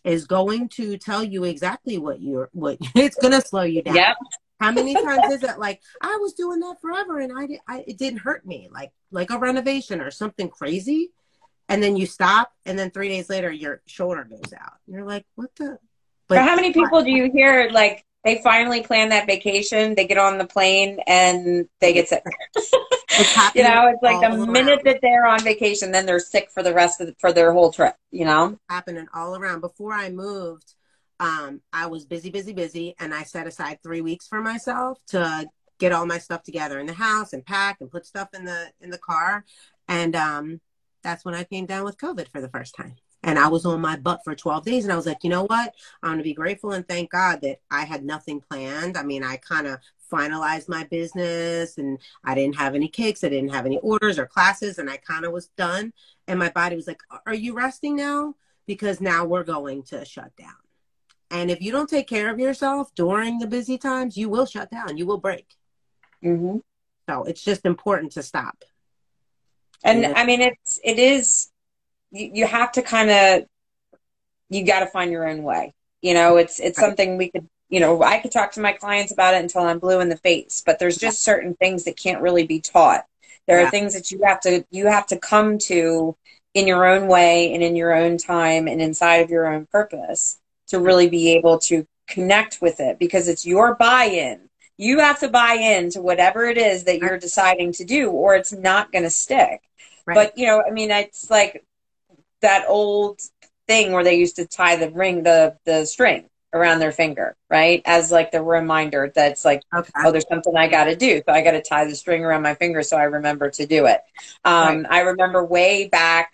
[0.03, 3.95] is going to tell you exactly what you're what it's going to slow you down.
[3.95, 4.17] Yep.
[4.59, 7.97] How many times is it like I was doing that forever and I, I it
[7.97, 11.11] didn't hurt me like like a renovation or something crazy
[11.67, 14.73] and then you stop and then 3 days later your shoulder goes out.
[14.87, 15.79] You're like what the
[16.27, 20.17] but how many people do you hear like they finally plan that vacation, they get
[20.17, 22.23] on the plane and they get sick.
[23.53, 24.85] you know, it's like the minute around.
[24.85, 27.71] that they're on vacation, then they're sick for the rest of the, for their whole
[27.71, 27.95] trip.
[28.11, 29.59] You know, happening all around.
[29.59, 30.73] Before I moved,
[31.19, 35.47] um, I was busy, busy, busy, and I set aside three weeks for myself to
[35.79, 38.71] get all my stuff together in the house and pack and put stuff in the
[38.81, 39.45] in the car.
[39.87, 40.61] And um,
[41.03, 42.95] that's when I came down with COVID for the first time.
[43.25, 44.83] And I was on my butt for 12 days.
[44.83, 45.73] And I was like, you know what?
[46.01, 48.97] I'm to be grateful and thank God that I had nothing planned.
[48.97, 49.79] I mean, I kind of
[50.11, 53.23] finalized my business and I didn't have any cakes.
[53.23, 54.77] I didn't have any orders or classes.
[54.77, 55.93] And I kind of was done.
[56.27, 58.35] And my body was like, are you resting now?
[58.67, 60.62] Because now we're going to shut down.
[61.31, 64.69] And if you don't take care of yourself during the busy times, you will shut
[64.69, 64.97] down.
[64.97, 65.47] You will break.
[66.23, 66.57] Mm-hmm.
[67.09, 68.63] So it's just important to stop.
[69.83, 71.51] And I mean, it's, it is
[72.11, 73.47] you, you have to kind of
[74.49, 75.73] you got to find your own way.
[76.01, 79.11] You know, it's it's something we could you know I could talk to my clients
[79.11, 82.21] about it until I'm blue in the face, but there's just certain things that can't
[82.21, 83.05] really be taught.
[83.47, 83.67] There yeah.
[83.67, 86.15] are things that you have to you have to come to
[86.53, 90.39] in your own way and in your own time and inside of your own purpose
[90.73, 94.49] to really be able to connect with it because it's your buy-in.
[94.77, 98.35] You have to buy in to whatever it is that you're deciding to do or
[98.35, 99.61] it's not going to stick.
[100.05, 100.15] Right.
[100.15, 101.63] But you know, I mean, it's like
[102.41, 103.21] that old
[103.67, 107.81] thing where they used to tie the ring, the the string around their finger, right?
[107.85, 109.91] As like the reminder that's like, okay.
[109.97, 111.21] oh, there's something I got to do.
[111.25, 113.85] So I got to tie the string around my finger so I remember to do
[113.85, 114.01] it.
[114.43, 114.85] Um, right.
[114.89, 116.33] I remember way back,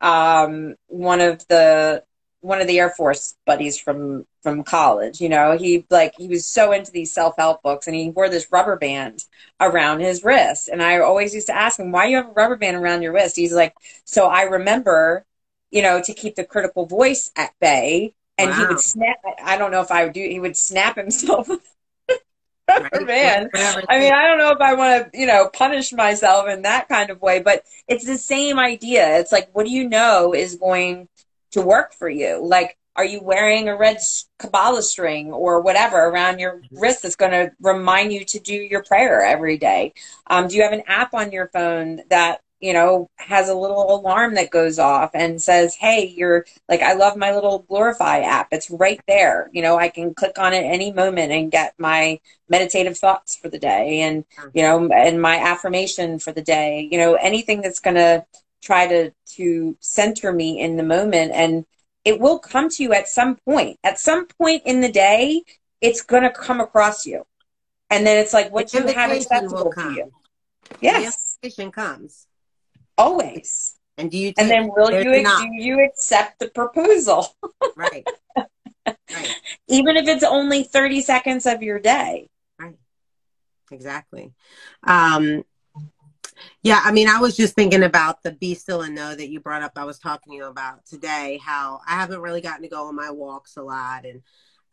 [0.00, 2.04] um, one of the,
[2.46, 6.46] one of the Air Force buddies from, from college, you know, he like, he was
[6.46, 9.24] so into these self-help books and he wore this rubber band
[9.60, 10.68] around his wrist.
[10.68, 13.12] And I always used to ask him, why you have a rubber band around your
[13.12, 13.36] wrist?
[13.36, 15.26] He's like, so I remember
[15.70, 18.14] you know, to keep the critical voice at bay.
[18.38, 18.56] And wow.
[18.56, 19.16] he would snap.
[19.42, 20.20] I don't know if I would do.
[20.20, 21.48] He would snap himself.
[22.68, 23.48] Rubber man.
[23.54, 26.88] I mean, I don't know if I want to, you know, punish myself in that
[26.88, 29.18] kind of way, but it's the same idea.
[29.18, 31.08] It's like, what do you know is going
[31.56, 32.44] to work for you?
[32.44, 33.98] Like, are you wearing a red
[34.38, 38.82] Kabbalah string or whatever around your wrist that's going to remind you to do your
[38.82, 39.92] prayer every day?
[40.28, 43.94] Um, do you have an app on your phone that you know, has a little
[43.94, 48.48] alarm that goes off and says, Hey, you're like, I love my little Glorify app.
[48.50, 49.50] It's right there.
[49.52, 53.50] You know, I can click on it any moment and get my meditative thoughts for
[53.50, 57.80] the day and, you know, and my affirmation for the day, you know, anything that's
[57.80, 58.24] going to
[58.66, 61.32] try to, to center me in the moment.
[61.32, 61.64] And
[62.04, 63.78] it will come to you at some point.
[63.84, 65.42] At some point in the day,
[65.80, 67.24] it's going to come across you.
[67.90, 70.12] And then it's like what the you have accessible to you.
[70.80, 71.38] Yes.
[71.40, 72.26] The invitation comes.
[72.98, 73.76] Always.
[73.98, 74.32] And do you?
[74.36, 77.34] and then will you do you accept the proposal?
[77.76, 78.06] right.
[78.86, 79.34] Right.
[79.68, 82.28] Even if it's only thirty seconds of your day.
[82.58, 82.76] Right.
[83.70, 84.32] Exactly.
[84.86, 85.44] Um,
[86.62, 89.40] yeah, I mean, I was just thinking about the be still and know that you
[89.40, 89.72] brought up.
[89.76, 92.96] I was talking to you about today how I haven't really gotten to go on
[92.96, 94.22] my walks a lot, and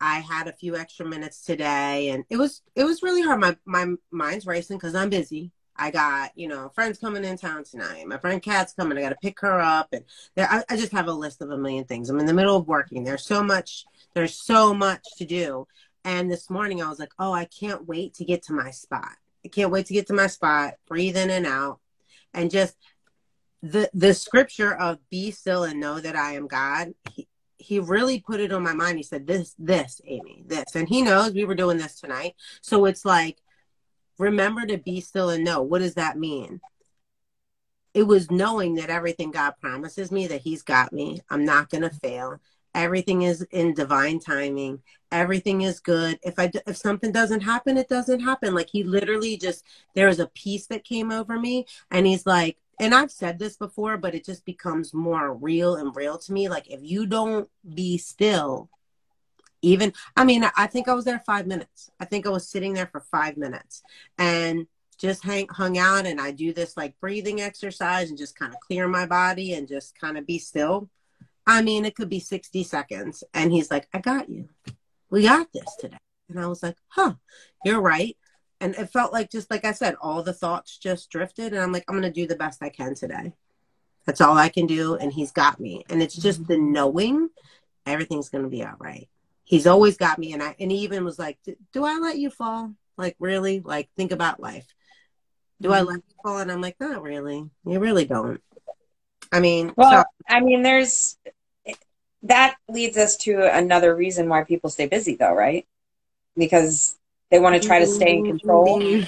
[0.00, 3.40] I had a few extra minutes today, and it was it was really hard.
[3.40, 5.52] My my mind's racing because I'm busy.
[5.76, 8.06] I got, you know, friends coming in town tonight.
[8.06, 8.96] My friend Kat's coming.
[8.96, 9.88] I got to pick her up.
[9.92, 10.04] And
[10.36, 12.08] there, I, I, just have a list of a million things.
[12.08, 13.02] I'm in the middle of working.
[13.02, 15.66] There's so much, there's so much to do.
[16.04, 19.16] And this morning I was like, oh, I can't wait to get to my spot.
[19.44, 21.80] I can't wait to get to my spot, breathe in and out.
[22.32, 22.76] And just
[23.62, 26.94] the, the scripture of be still and know that I am God.
[27.10, 27.28] He,
[27.58, 28.98] he really put it on my mind.
[28.98, 30.74] He said, This, this, Amy, this.
[30.74, 32.34] And he knows we were doing this tonight.
[32.60, 33.38] So it's like,
[34.18, 35.62] remember to be still and know.
[35.62, 36.60] What does that mean?
[37.94, 41.20] It was knowing that everything God promises me, that He's got me.
[41.30, 42.40] I'm not going to fail.
[42.74, 44.82] Everything is in divine timing.
[45.12, 46.18] Everything is good.
[46.22, 48.54] If I if something doesn't happen, it doesn't happen.
[48.54, 52.56] Like he literally just there was a peace that came over me, and he's like,
[52.80, 56.48] and I've said this before, but it just becomes more real and real to me.
[56.48, 58.70] Like if you don't be still,
[59.62, 61.90] even I mean, I think I was there five minutes.
[62.00, 63.82] I think I was sitting there for five minutes
[64.18, 64.66] and
[64.98, 68.60] just hang hung out and I do this like breathing exercise and just kind of
[68.60, 70.88] clear my body and just kind of be still.
[71.46, 73.24] I mean, it could be 60 seconds.
[73.32, 74.48] And he's like, I got you.
[75.10, 75.98] We got this today.
[76.28, 77.14] And I was like, huh,
[77.64, 78.16] you're right
[78.64, 81.70] and it felt like just like I said, all the thoughts just drifted, and I'm
[81.70, 83.34] like, I'm gonna do the best I can today.
[84.06, 85.84] That's all I can do, and he's got me.
[85.90, 86.52] And it's just mm-hmm.
[86.52, 87.28] the knowing
[87.84, 89.08] everything's gonna be all right.
[89.44, 91.38] He's always got me, and I and he even was like,
[91.72, 92.72] "Do I let you fall?
[92.96, 93.60] Like really?
[93.60, 94.66] Like think about life.
[95.60, 95.88] Do I mm-hmm.
[95.88, 97.50] let you fall?" And I'm like, "Not really.
[97.66, 98.40] You really don't."
[99.32, 101.16] I mean, well, so- I mean, there's
[102.24, 105.66] that leads us to another reason why people stay busy, though, right?
[106.36, 106.96] Because
[107.30, 108.38] they want to try to stay in mm-hmm.
[108.38, 109.02] control.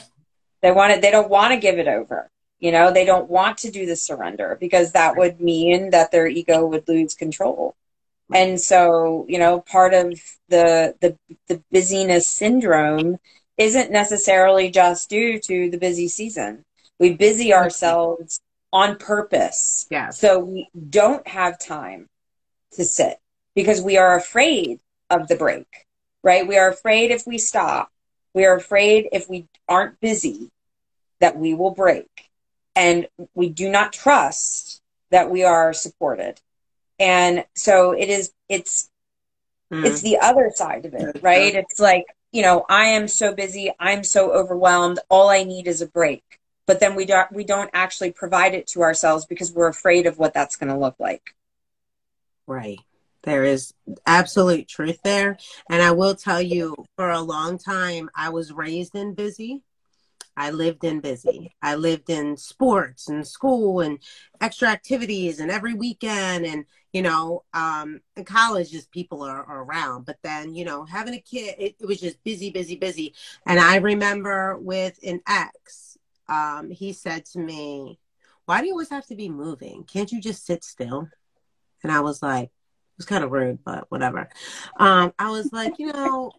[0.62, 1.02] They want it.
[1.02, 2.30] They don't want to give it over.
[2.58, 6.26] You know, they don't want to do the surrender because that would mean that their
[6.26, 7.74] ego would lose control.
[8.32, 13.18] And so, you know, part of the the the busyness syndrome
[13.56, 16.64] isn't necessarily just due to the busy season.
[16.98, 17.62] We busy mm-hmm.
[17.62, 18.40] ourselves
[18.76, 19.86] on purpose.
[19.90, 20.10] Yeah.
[20.10, 22.08] So we don't have time
[22.72, 23.18] to sit
[23.54, 25.86] because we are afraid of the break,
[26.22, 26.46] right?
[26.46, 27.90] We are afraid if we stop
[28.36, 30.50] we are afraid if we aren't busy
[31.20, 32.28] that we will break.
[32.76, 36.38] And we do not trust that we are supported.
[36.98, 38.90] And so it is, it's,
[39.72, 39.86] mm.
[39.86, 41.54] it's the other side of it, right?
[41.54, 43.72] It's like, you know, I am so busy.
[43.80, 44.98] I'm so overwhelmed.
[45.08, 46.22] All I need is a break.
[46.66, 50.18] But then we don't, we don't actually provide it to ourselves because we're afraid of
[50.18, 51.34] what that's going to look like.
[52.46, 52.78] Right.
[53.22, 53.74] There is
[54.06, 55.36] absolute truth there.
[55.68, 59.62] And I will tell you, for a long time, I was raised in busy.
[60.36, 61.54] I lived in busy.
[61.62, 63.98] I lived in sports and school and
[64.40, 66.44] extra activities and every weekend.
[66.44, 70.04] And, you know, um, in college, just people are, are around.
[70.04, 73.14] But then, you know, having a kid, it, it was just busy, busy, busy.
[73.46, 75.95] And I remember with an ex,
[76.28, 77.98] um, he said to me,
[78.44, 79.84] Why do you always have to be moving?
[79.84, 81.08] Can't you just sit still?
[81.82, 84.28] And I was like, It was kind of rude, but whatever.
[84.78, 86.32] Um, I was like, you know,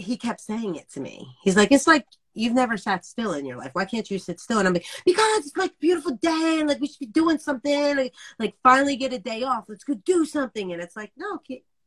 [0.00, 1.36] he kept saying it to me.
[1.42, 3.70] He's like, it's like you've never sat still in your life.
[3.72, 4.58] Why can't you sit still?
[4.58, 7.96] And I'm like, because it's like beautiful day and like we should be doing something.
[7.96, 9.64] Like, like finally get a day off.
[9.68, 10.72] Let's go do something.
[10.72, 11.40] And it's like, no,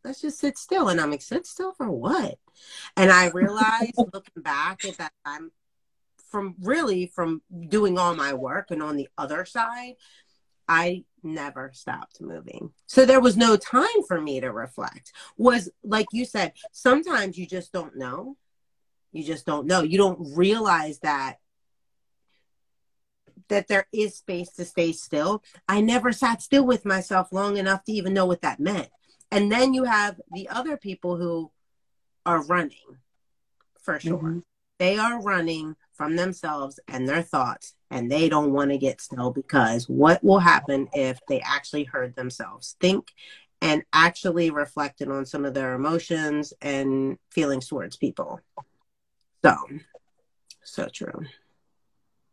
[0.04, 0.89] let's just sit still.
[0.89, 2.38] And I'm like, sit still for what?
[2.96, 5.52] And I realized looking back at that time
[6.34, 9.93] from really from doing all my work and on the other side,
[10.67, 12.72] I never stopped moving.
[12.88, 15.13] So there was no time for me to reflect.
[15.38, 18.36] Was like you said, sometimes you just don't know.
[19.12, 19.84] You just don't know.
[19.84, 21.36] You don't realize that
[23.50, 25.43] that there is space to stay still.
[25.69, 28.89] I never sat still with myself long enough to even know what that meant.
[29.30, 31.52] And then you have the other people who
[32.26, 32.98] are running
[33.84, 34.17] for sure.
[34.17, 34.39] Mm-hmm.
[34.80, 39.32] They are running from themselves and their thoughts and they don't want to get still
[39.32, 42.75] because what will happen if they actually heard themselves?
[42.79, 43.12] Think
[43.62, 48.41] and actually reflected on some of their emotions and feelings towards people.
[49.43, 49.56] So
[50.63, 51.25] so true.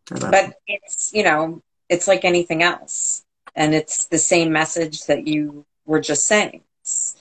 [0.09, 0.55] But it.
[0.67, 3.23] it's you know it's like anything else
[3.55, 6.63] and it's the same message that you were just saying.
[6.83, 7.17] It's,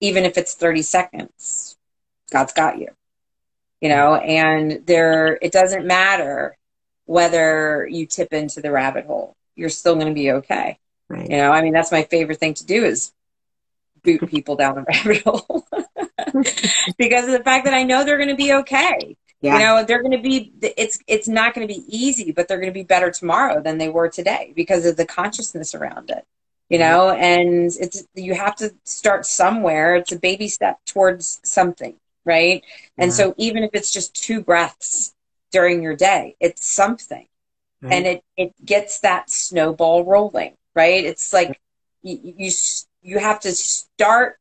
[0.00, 1.76] even if it's 30 seconds
[2.30, 2.88] god's got you
[3.80, 6.56] you know, and there, it doesn't matter
[7.06, 10.78] whether you tip into the rabbit hole, you're still going to be okay.
[11.08, 11.28] Right.
[11.28, 13.12] You know, I mean, that's my favorite thing to do is
[14.02, 15.66] boot people down the rabbit hole
[16.98, 19.16] because of the fact that I know they're going to be okay.
[19.40, 19.54] Yeah.
[19.54, 22.58] You know, they're going to be, it's, it's not going to be easy, but they're
[22.60, 26.26] going to be better tomorrow than they were today because of the consciousness around it,
[26.68, 29.96] you know, and it's, you have to start somewhere.
[29.96, 31.96] It's a baby step towards something
[32.30, 32.62] right?
[32.96, 33.04] Yeah.
[33.04, 35.14] And so even if it's just two breaths
[35.50, 37.26] during your day, it's something.
[37.82, 41.02] And it, it gets that snowball rolling, right?
[41.04, 41.58] It's like
[42.02, 42.50] you, you,
[43.02, 44.38] you have to start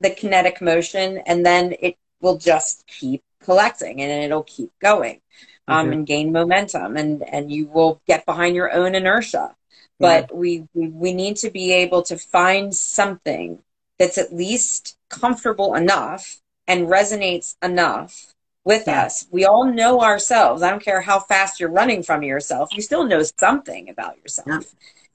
[0.00, 5.20] the kinetic motion and then it will just keep collecting and it'll keep going
[5.68, 5.92] um, mm-hmm.
[5.92, 9.54] and gain momentum and, and you will get behind your own inertia.
[9.98, 13.58] but we we need to be able to find something
[13.98, 19.04] that's at least comfortable enough and resonates enough with yeah.
[19.04, 19.26] us.
[19.32, 20.62] We all know ourselves.
[20.62, 22.68] I don't care how fast you're running from yourself.
[22.72, 24.46] You still know something about yourself.
[24.48, 24.62] Yeah.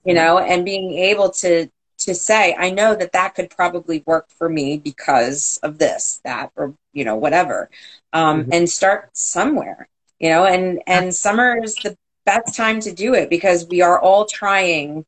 [0.04, 4.30] You know, and being able to to say, I know that that could probably work
[4.30, 7.70] for me because of this, that, or you know, whatever,
[8.12, 8.54] um, mm-hmm.
[8.54, 9.88] and start somewhere.
[10.20, 11.96] You know, and and summer is the
[12.26, 15.06] best time to do it because we are all trying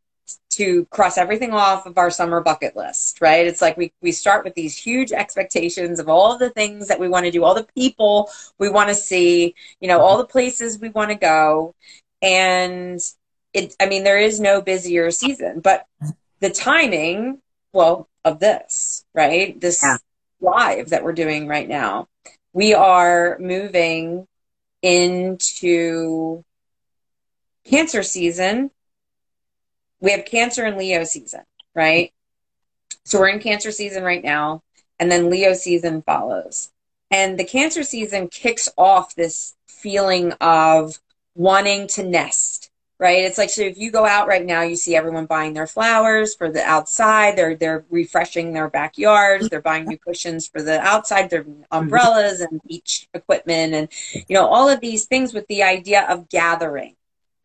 [0.56, 3.46] to cross everything off of our summer bucket list, right?
[3.46, 7.08] It's like we, we start with these huge expectations of all the things that we
[7.08, 10.80] want to do, all the people we want to see, you know, all the places
[10.80, 11.76] we want to go.
[12.22, 13.00] And
[13.54, 15.86] it, I mean, there is no busier season, but
[16.40, 17.42] the timing,
[17.74, 19.60] well, of this, right?
[19.60, 19.98] This yeah.
[20.42, 22.08] live that we're doing right now,
[22.54, 24.28] we are moving
[24.82, 26.44] into
[27.66, 28.72] cancer season
[30.00, 31.42] we have Cancer and Leo season,
[31.74, 32.12] right?
[33.04, 34.64] So we're in Cancer season right now,
[35.00, 36.72] and then Leo season follows.
[37.12, 41.00] And the Cancer season kicks off this feeling of
[41.36, 43.24] wanting to nest, right?
[43.24, 46.34] It's like so if you go out right now, you see everyone buying their flowers
[46.34, 47.38] for the outside.
[47.38, 49.50] They're they're refreshing their backyards.
[49.50, 51.30] They're buying new cushions for the outside.
[51.30, 51.62] Their mm-hmm.
[51.72, 53.90] umbrellas and beach equipment, and
[54.28, 56.96] you know all of these things with the idea of gathering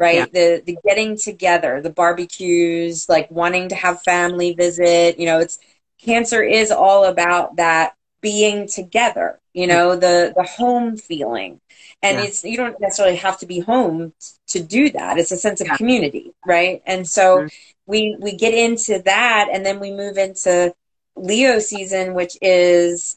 [0.01, 0.17] right?
[0.17, 0.27] Yeah.
[0.33, 5.21] The the getting together, the barbecues, like wanting to have family visit.
[5.21, 5.61] You know, it's
[6.03, 9.39] cancer is all about that being together.
[9.53, 11.61] You know, the the home feeling,
[12.03, 12.25] and yeah.
[12.25, 14.15] it's you don't necessarily have to be home
[14.49, 15.19] to do that.
[15.19, 15.77] It's a sense of yeah.
[15.77, 16.83] community, right?
[16.87, 17.49] And so mm-hmm.
[17.87, 20.75] we we get into that, and then we move into
[21.15, 23.17] Leo season, which is.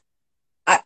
[0.66, 0.80] I,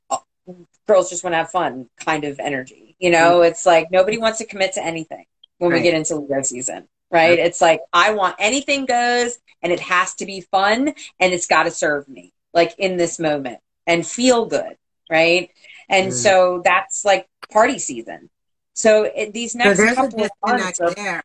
[0.88, 2.96] girls just want to have fun kind of energy.
[2.98, 3.52] You know, mm-hmm.
[3.52, 5.26] it's like nobody wants to commit to anything
[5.58, 5.78] when right.
[5.78, 7.38] we get into Leo season, right?
[7.40, 11.64] It's like I want anything goes and it has to be fun and it's got
[11.64, 14.78] to serve me like in this moment and feel good,
[15.10, 15.50] right?
[15.90, 16.14] And mm.
[16.14, 18.30] so that's like party season.
[18.74, 21.24] So it, these next so couple of months are, there.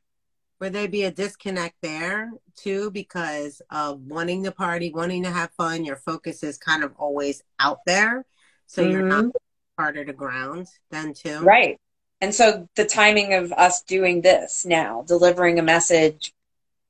[0.61, 5.51] Would there be a disconnect there too because of wanting to party, wanting to have
[5.53, 5.85] fun?
[5.85, 8.24] Your focus is kind of always out there,
[8.66, 8.93] so mm-hmm.
[8.93, 9.83] you're not mm-hmm.
[9.83, 11.41] harder to ground then too.
[11.41, 11.78] Right.
[12.23, 16.33] And so the timing of us doing this now, delivering a message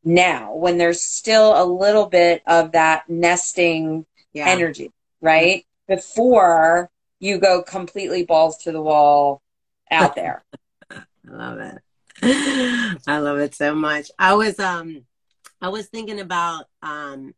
[0.05, 4.05] now, when there's still a little bit of that nesting
[4.35, 4.47] yeah.
[4.47, 5.65] energy, right?
[5.89, 9.41] Before you go completely balls to the wall
[9.91, 10.45] out there.
[10.91, 12.99] I love it.
[13.07, 14.11] I love it so much.
[14.19, 15.07] I was um
[15.63, 17.35] I was thinking about um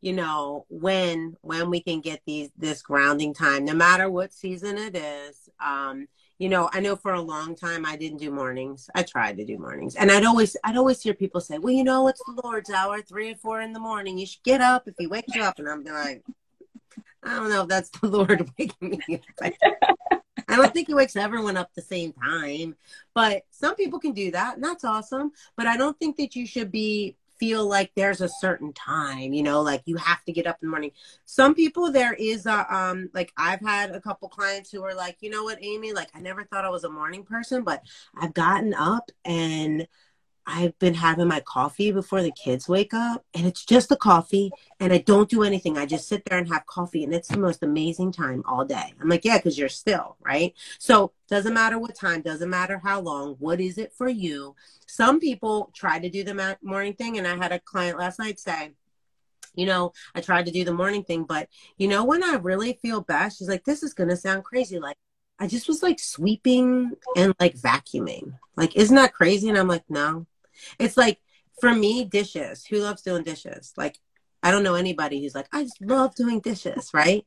[0.00, 4.78] you know when when we can get these this grounding time no matter what season
[4.78, 6.06] it is um
[6.38, 8.88] you know, I know for a long time I didn't do mornings.
[8.94, 9.96] I tried to do mornings.
[9.96, 13.02] And I'd always I'd always hear people say, Well, you know, it's the Lord's hour,
[13.02, 14.18] three or four in the morning.
[14.18, 15.58] You should get up if he wakes you up.
[15.58, 16.22] And I'm like,
[17.24, 19.52] I don't know if that's the Lord waking me up.
[20.50, 22.74] I don't think he wakes everyone up the same time.
[23.14, 25.32] But some people can do that, and that's awesome.
[25.56, 29.42] But I don't think that you should be feel like there's a certain time, you
[29.42, 30.92] know, like you have to get up in the morning.
[31.24, 35.18] Some people there is a um like I've had a couple clients who are like,
[35.20, 37.82] you know what, Amy, like I never thought I was a morning person, but
[38.16, 39.86] I've gotten up and
[40.50, 44.50] I've been having my coffee before the kids wake up, and it's just the coffee,
[44.80, 45.76] and I don't do anything.
[45.76, 48.94] I just sit there and have coffee, and it's the most amazing time all day.
[48.98, 50.54] I'm like, yeah, because you're still, right?
[50.78, 54.56] So, doesn't matter what time, doesn't matter how long, what is it for you?
[54.86, 58.40] Some people try to do the morning thing, and I had a client last night
[58.40, 58.72] say,
[59.54, 62.78] you know, I tried to do the morning thing, but you know, when I really
[62.80, 64.78] feel best, she's like, this is going to sound crazy.
[64.78, 64.96] Like,
[65.38, 68.38] I just was like sweeping and like vacuuming.
[68.56, 69.48] Like, isn't that crazy?
[69.48, 70.26] And I'm like, no,
[70.78, 71.18] it's like
[71.60, 72.64] for me, dishes.
[72.66, 73.72] Who loves doing dishes?
[73.76, 73.98] Like,
[74.42, 77.26] I don't know anybody who's like, I just love doing dishes, right?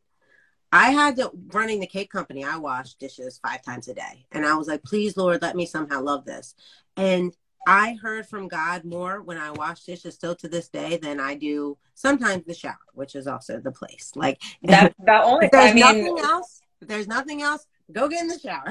[0.71, 2.45] I had to running the cake company.
[2.45, 5.65] I washed dishes five times a day, and I was like, "Please, Lord, let me
[5.65, 6.55] somehow love this."
[6.95, 7.35] And
[7.67, 11.35] I heard from God more when I wash dishes still to this day than I
[11.35, 14.13] do sometimes the shower, which is also the place.
[14.15, 14.95] Like that.
[15.05, 15.49] That only.
[15.51, 16.61] there's I mean, nothing else.
[16.81, 17.65] If there's nothing else.
[17.91, 18.69] Go get in the shower.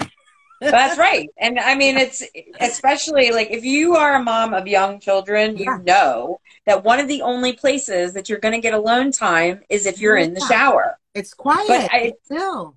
[0.60, 1.28] That's right.
[1.38, 2.22] And I mean, it's
[2.60, 7.08] especially like if you are a mom of young children, you know that one of
[7.08, 10.26] the only places that you're going to get alone time is if you're yeah.
[10.26, 10.98] in the shower.
[11.14, 11.66] It's quiet.
[11.66, 12.76] But I, still.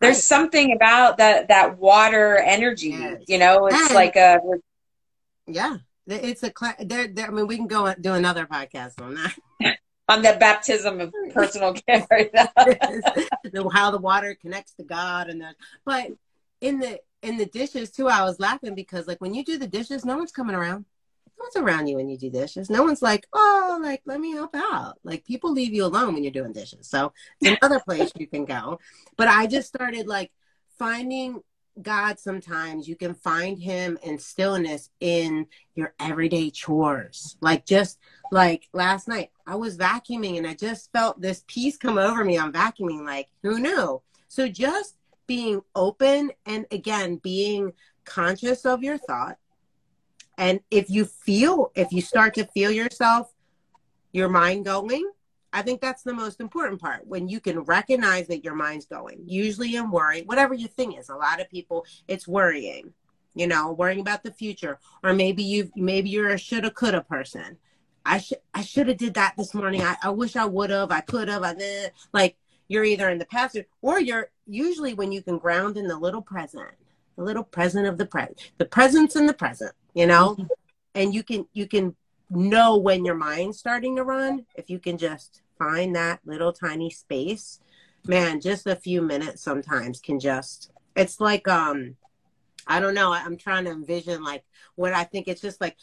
[0.00, 0.22] There's right.
[0.22, 2.88] something about that that water energy.
[2.88, 3.22] Yes.
[3.26, 4.38] You know, it's and, like a.
[5.46, 6.52] Yeah, it's a.
[6.80, 9.78] There, there, I mean, we can go do another podcast on that.
[10.08, 12.06] on the baptism of personal care.
[13.72, 16.10] How the water connects to God and that, but
[16.60, 19.66] in the in the dishes too, I was laughing because like when you do the
[19.66, 20.84] dishes, no one's coming around.
[21.38, 22.70] no one's around you when you do dishes.
[22.70, 24.98] No one's like, oh, like let me help out.
[25.04, 26.86] Like people leave you alone when you're doing dishes.
[26.88, 28.78] So it's another place you can go.
[29.16, 30.30] But I just started like
[30.78, 31.42] finding
[31.82, 37.36] God sometimes you can find him in stillness in your everyday chores.
[37.40, 37.98] Like just
[38.30, 42.38] like last night, I was vacuuming and I just felt this peace come over me.
[42.38, 44.02] I'm vacuuming, like, who knew?
[44.28, 44.96] So just
[45.26, 47.72] being open and again being
[48.04, 49.38] conscious of your thought.
[50.36, 53.32] And if you feel, if you start to feel yourself,
[54.12, 55.08] your mind going,
[55.52, 59.22] I think that's the most important part when you can recognize that your mind's going,
[59.24, 61.08] usually in worry, whatever your thing is.
[61.08, 62.92] A lot of people, it's worrying,
[63.34, 67.56] you know, worrying about the future, or maybe you maybe you're a shoulda coulda person.
[68.04, 69.82] I should I should have did that this morning.
[69.82, 70.90] I, I wish I would have.
[70.90, 71.44] I could have.
[71.44, 71.92] I did.
[72.12, 75.98] Like you're either in the past or you're usually when you can ground in the
[75.98, 76.70] little present,
[77.16, 79.72] the little present of the present, the presence in the present.
[79.94, 80.46] You know, mm-hmm.
[80.94, 81.94] and you can you can
[82.30, 86.90] know when your mind's starting to run if you can just find that little tiny
[86.90, 87.60] space,
[88.06, 91.96] man, just a few minutes sometimes can just, it's like, um,
[92.66, 93.12] I don't know.
[93.12, 95.76] I'm trying to envision like what I think it's just like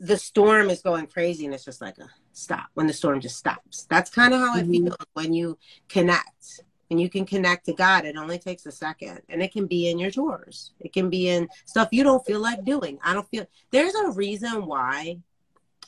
[0.00, 3.36] the storm is going crazy and it's just like a stop when the storm just
[3.36, 3.86] stops.
[3.90, 4.74] That's kind of how mm-hmm.
[4.74, 6.62] it feels when you connect.
[6.94, 8.04] And you can connect to God.
[8.04, 9.20] It only takes a second.
[9.28, 10.70] And it can be in your chores.
[10.78, 13.00] It can be in stuff you don't feel like doing.
[13.02, 15.18] I don't feel there's a reason why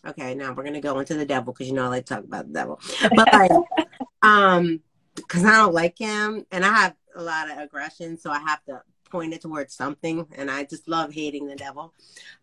[0.05, 2.25] okay, now we're gonna go into the devil because you know I like to talk
[2.25, 2.81] about the devil.
[3.15, 3.53] But like,
[4.23, 4.81] um,
[5.15, 8.65] because I don't like him, and I have a lot of aggression, so I have
[8.65, 11.95] to point it towards something, and I just love hating the devil.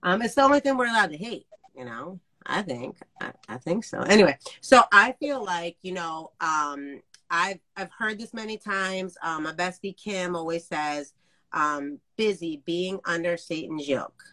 [0.03, 1.47] Um, it's the only thing we're allowed to hate,
[1.77, 2.21] you know.
[2.45, 3.99] I think I, I think so.
[3.99, 7.01] Anyway, so I feel like you know, um,
[7.33, 9.17] I've I've heard this many times.
[9.23, 11.13] Um, my bestie Kim always says,
[11.51, 14.23] um, "Busy being under Satan's yoke."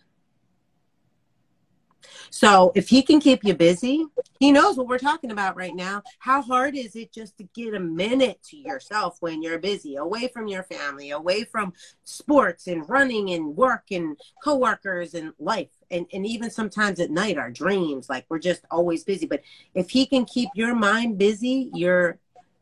[2.30, 4.07] So if he can keep you busy,
[4.38, 6.03] he knows what we're talking about right now.
[6.18, 10.28] How hard is it just to get a minute to yourself when you're busy, away
[10.28, 11.72] from your family, away from
[12.05, 15.70] sports and running and work and coworkers and life?
[15.90, 19.26] And, and even sometimes at night, our dreams, like we're just always busy.
[19.26, 19.42] But
[19.74, 22.18] if he can keep your mind busy, you're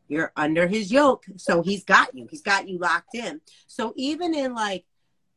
[0.09, 1.25] you're under his yoke.
[1.37, 2.27] So he's got you.
[2.29, 3.41] He's got you locked in.
[3.67, 4.85] So even in like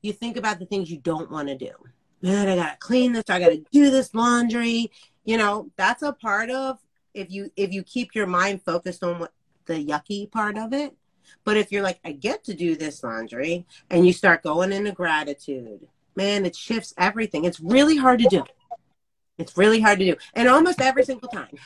[0.00, 1.72] you think about the things you don't want to do
[2.22, 4.90] man, I gotta clean this, I gotta do this laundry.
[5.24, 6.78] You know, that's a part of
[7.12, 9.32] if you if you keep your mind focused on what
[9.66, 10.96] the yucky part of it.
[11.44, 14.92] But if you're like, I get to do this laundry, and you start going into
[14.92, 17.44] gratitude, man, it shifts everything.
[17.44, 18.44] It's really hard to do.
[19.38, 20.16] It's really hard to do.
[20.34, 21.56] And almost every single time.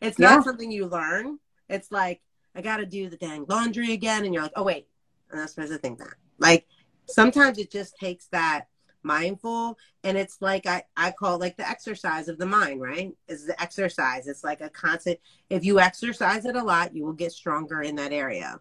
[0.00, 0.36] It's yeah.
[0.36, 1.38] not something you learn.
[1.68, 2.20] It's like,
[2.54, 4.24] I gotta do the dang laundry again.
[4.24, 4.86] And you're like, oh wait,
[5.30, 6.14] I'm not supposed to think that.
[6.38, 6.66] Like
[7.06, 8.66] sometimes it just takes that
[9.02, 9.78] mindful.
[10.02, 13.12] And it's like I, I call like the exercise of the mind right?
[13.28, 14.26] Is the exercise.
[14.26, 15.18] It's like a constant
[15.50, 18.60] if you exercise it a lot you will get stronger in that area.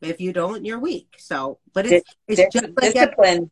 [0.00, 1.16] If you don't you're weak.
[1.18, 3.50] So but it's it's just like discipline.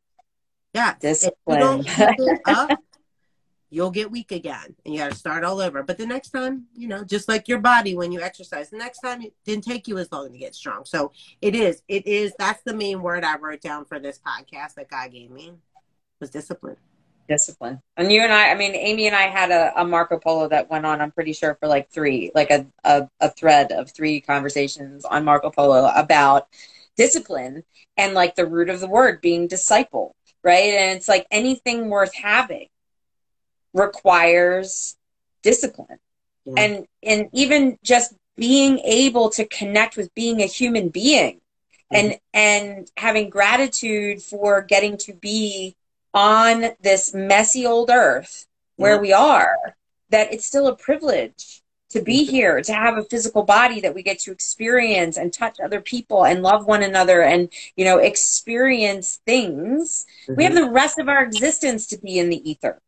[0.74, 0.94] Yeah.
[1.00, 1.84] Discipline
[3.72, 6.64] you'll get weak again and you got to start all over but the next time
[6.74, 9.88] you know just like your body when you exercise the next time it didn't take
[9.88, 11.10] you as long to get strong so
[11.40, 14.88] it is it is that's the main word i wrote down for this podcast that
[14.88, 15.54] god gave me
[16.22, 16.76] was discipline.
[17.28, 17.82] Discipline.
[17.98, 20.70] And you and I, I mean, Amy and I had a, a Marco Polo that
[20.70, 24.20] went on, I'm pretty sure, for like three, like a, a, a thread of three
[24.20, 26.48] conversations on Marco Polo about
[26.96, 27.64] discipline
[27.96, 30.74] and like the root of the word being disciple, right?
[30.74, 32.68] And it's like anything worth having
[33.72, 34.96] requires
[35.42, 35.98] discipline.
[36.44, 36.54] Yeah.
[36.56, 41.40] And and even just being able to connect with being a human being
[41.92, 45.76] and and having gratitude for getting to be
[46.14, 48.46] on this messy old earth
[48.76, 49.00] where yeah.
[49.00, 49.76] we are
[50.10, 54.02] that it's still a privilege to be here to have a physical body that we
[54.02, 59.20] get to experience and touch other people and love one another and you know experience
[59.26, 60.34] things mm-hmm.
[60.36, 60.64] we have mm-hmm.
[60.64, 62.80] the rest of our existence to be in the ether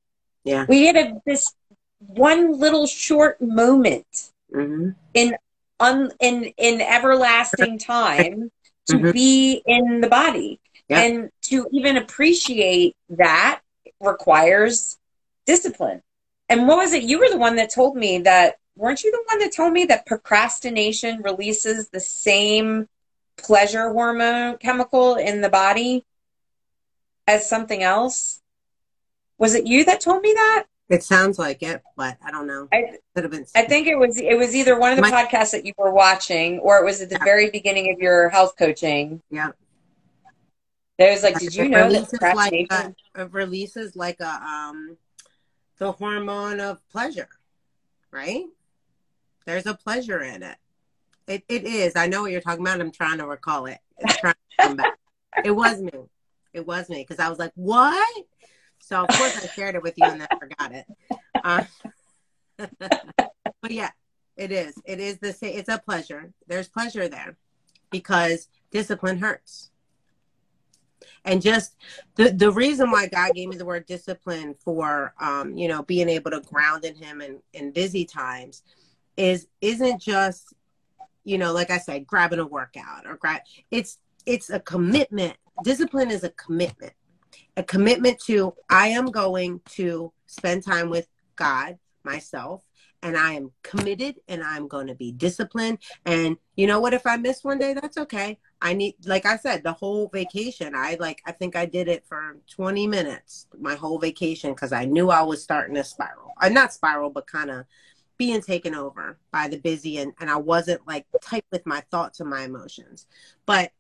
[0.45, 1.53] yeah we had a, this
[1.99, 4.91] one little short moment mm-hmm.
[5.15, 5.35] in
[5.81, 8.51] un, in in everlasting time
[8.87, 9.11] to mm-hmm.
[9.13, 11.01] be in the body yeah.
[11.01, 13.61] And to even appreciate that
[14.01, 14.99] requires
[15.47, 16.03] discipline.
[16.49, 17.05] And what was it?
[17.05, 19.87] You were the one that told me that, weren't you the one that told me
[19.87, 22.89] that procrastination releases the same
[23.37, 26.05] pleasure hormone chemical in the body
[27.27, 28.43] as something else?
[29.39, 30.65] Was it you that told me that?
[30.89, 32.69] It sounds like it, but I don't know.
[32.73, 33.47] I, Could have been.
[33.55, 34.21] I think it was.
[34.21, 37.01] It was either one of the My, podcasts that you were watching, or it was
[37.01, 37.25] at the yeah.
[37.25, 39.23] very beginning of your health coaching.
[39.31, 39.53] Yeah.
[40.99, 44.97] There's like, did you know that like a, releases like a um
[45.79, 47.29] the hormone of pleasure,
[48.13, 48.45] right?
[49.47, 50.57] There's a pleasure in it.
[51.27, 51.97] It it is.
[51.97, 52.81] I know what you're talking about.
[52.81, 53.79] I'm trying to recall it.
[53.99, 54.99] It's trying to come back.
[55.45, 55.93] It was me.
[56.53, 58.25] It was me because I was like, "What?"
[58.85, 60.87] So of course I shared it with you and then forgot it.
[61.43, 61.65] Uh,
[62.69, 63.91] but yeah,
[64.37, 64.75] it is.
[64.85, 65.57] It is the same.
[65.57, 66.33] It's a pleasure.
[66.47, 67.37] There's pleasure there
[67.91, 69.71] because discipline hurts.
[71.25, 71.77] And just
[72.17, 76.11] the the reason why God gave me the word discipline for um, you know, being
[76.11, 78.63] able to ground in him in, in busy times
[79.17, 80.53] is isn't just,
[81.25, 85.37] you know, like I said, grabbing a workout or grab it's it's a commitment.
[85.63, 86.93] Discipline is a commitment.
[87.57, 92.65] A commitment to I am going to spend time with God, myself,
[93.05, 95.79] and I am committed and I'm going to be disciplined.
[96.07, 96.95] And you know what?
[96.95, 98.39] If I miss one day, that's okay.
[98.63, 100.75] I need, like I said, the whole vacation.
[100.75, 104.87] I like, I think I did it for 20 minutes, my whole vacation, because I
[104.87, 106.33] knew I was starting to spiral.
[106.41, 107.67] Uh, not spiral, but kind of
[108.17, 112.21] being taken over by the busy and, and I wasn't like tight with my thoughts
[112.21, 113.07] and my emotions.
[113.45, 113.73] But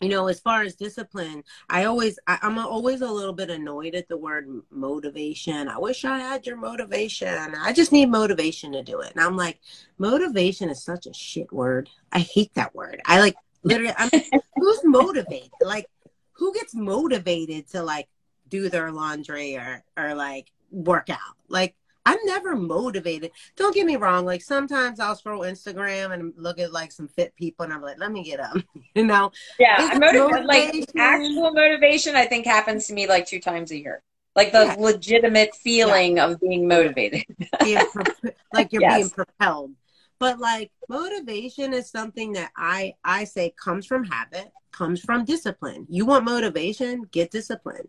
[0.00, 3.94] you know as far as discipline i always I, am always a little bit annoyed
[3.94, 5.68] at the word motivation.
[5.68, 7.54] I wish i had your motivation.
[7.54, 9.12] I just need motivation to do it.
[9.14, 9.60] And i'm like
[9.98, 11.88] motivation is such a shit word.
[12.12, 13.00] I hate that word.
[13.06, 14.10] I like literally i'm
[14.56, 15.50] who's motivated?
[15.60, 15.86] Like
[16.32, 18.08] who gets motivated to like
[18.48, 21.36] do their laundry or or like work out?
[21.48, 21.74] Like
[22.04, 23.30] I'm never motivated.
[23.56, 24.24] Don't get me wrong.
[24.24, 27.98] Like sometimes I'll scroll Instagram and look at like some fit people, and I'm like,
[27.98, 28.56] let me get up.
[28.94, 29.30] you know?
[29.58, 32.16] Yeah, motiv- like actual motivation.
[32.16, 34.02] I think happens to me like two times a year.
[34.34, 34.76] Like the yeah.
[34.78, 36.26] legitimate feeling yeah.
[36.26, 37.24] of being motivated.
[37.62, 38.96] being pro- like you're yes.
[38.96, 39.72] being propelled.
[40.18, 45.86] But like motivation is something that I I say comes from habit, comes from discipline.
[45.88, 47.88] You want motivation, get disciplined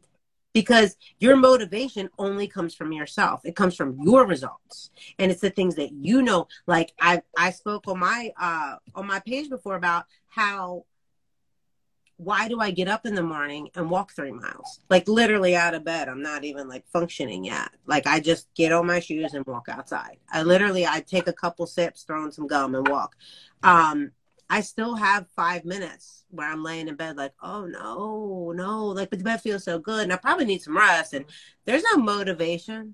[0.53, 3.41] because your motivation only comes from yourself.
[3.43, 4.91] It comes from your results.
[5.19, 6.47] And it's the things that you know.
[6.67, 10.85] Like i i spoke on my uh on my page before about how
[12.17, 14.79] why do i get up in the morning and walk three miles?
[14.89, 16.07] Like literally out of bed.
[16.07, 17.69] I'm not even like functioning yet.
[17.87, 20.17] Like i just get on my shoes and walk outside.
[20.31, 23.15] I literally i take a couple sips throw in some gum and walk.
[23.63, 24.11] Um
[24.53, 29.09] I still have five minutes where I'm laying in bed, like, oh no, no, like,
[29.09, 31.13] but the bed feels so good, and I probably need some rest.
[31.13, 31.25] And
[31.65, 32.93] there's no motivation.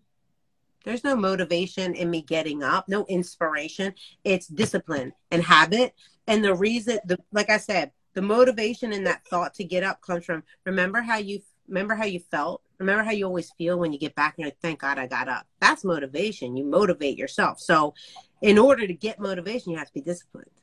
[0.86, 3.94] There's no motivation in me getting up, no inspiration.
[4.24, 5.96] It's discipline and habit.
[6.28, 10.02] And the reason, the, like I said, the motivation and that thought to get up
[10.02, 13.94] comes from remember how you remember how you felt remember how you always feel when
[13.94, 17.18] you get back and you're like thank god i got up that's motivation you motivate
[17.18, 17.94] yourself so
[18.42, 20.59] in order to get motivation you have to be disciplined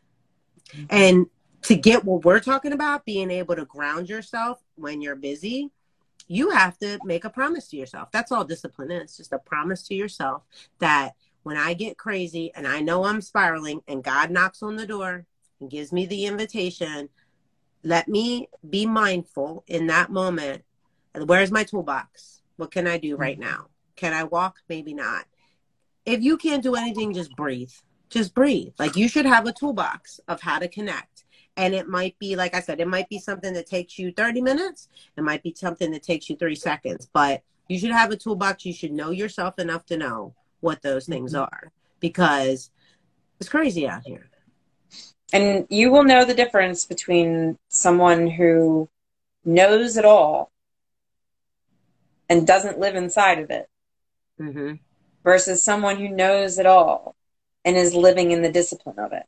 [0.73, 0.87] Mm-hmm.
[0.91, 1.27] and
[1.63, 5.71] to get what we're talking about, being able to ground yourself when you're busy,
[6.29, 8.11] you have to make a promise to yourself.
[8.13, 10.43] That's all discipline is just a promise to yourself
[10.79, 14.87] that when I get crazy and I know I'm spiraling and God knocks on the
[14.87, 15.27] door
[15.61, 17.09] and gives me the invitation,
[17.83, 20.63] let me be mindful in that moment.
[21.15, 22.43] Where's my toolbox?
[22.57, 23.23] What can I do mm-hmm.
[23.23, 23.69] right now?
[23.97, 24.57] Can I walk?
[24.69, 25.25] Maybe not.
[26.05, 27.73] If you can't do anything, just breathe
[28.09, 28.73] just breathe.
[28.79, 31.25] Like you should have a toolbox of how to connect.
[31.57, 34.43] And it might be, like I said, it might be something that takes you 30
[34.43, 34.89] minutes.
[35.17, 38.67] It might be something that takes you three seconds, but you should have a toolbox.
[38.67, 41.43] You should know yourself enough to know what those things mm-hmm.
[41.43, 42.71] are because
[43.41, 44.29] it's crazy out here.
[45.33, 48.89] And you will know the difference between someone who
[49.45, 50.53] knows it all
[52.29, 53.69] and doesn't live inside of it
[54.41, 54.75] mm-hmm.
[55.25, 57.17] versus someone who knows it all
[57.67, 59.25] and is living in the discipline of it.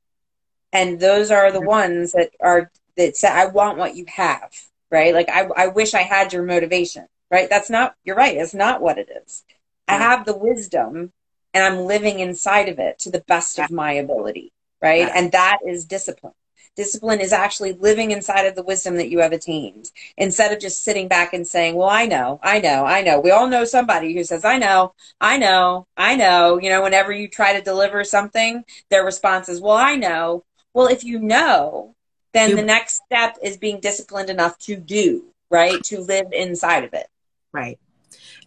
[0.72, 4.52] And those are the ones that are that say, I want what you have,
[4.90, 5.12] right?
[5.12, 7.48] Like I, I wish I had your motivation, right?
[7.50, 8.36] That's not, you're right.
[8.36, 9.44] It's not what it is.
[9.86, 11.12] I have the wisdom
[11.54, 15.08] and I'm living inside of it to the best of my ability, right?
[15.14, 16.34] And that is discipline.
[16.78, 20.84] Discipline is actually living inside of the wisdom that you have attained instead of just
[20.84, 23.18] sitting back and saying, Well, I know, I know, I know.
[23.18, 26.60] We all know somebody who says, I know, I know, I know.
[26.60, 30.44] You know, whenever you try to deliver something, their response is, Well, I know.
[30.72, 31.96] Well, if you know,
[32.32, 35.82] then the next step is being disciplined enough to do, right?
[35.84, 37.08] To live inside of it.
[37.52, 37.80] Right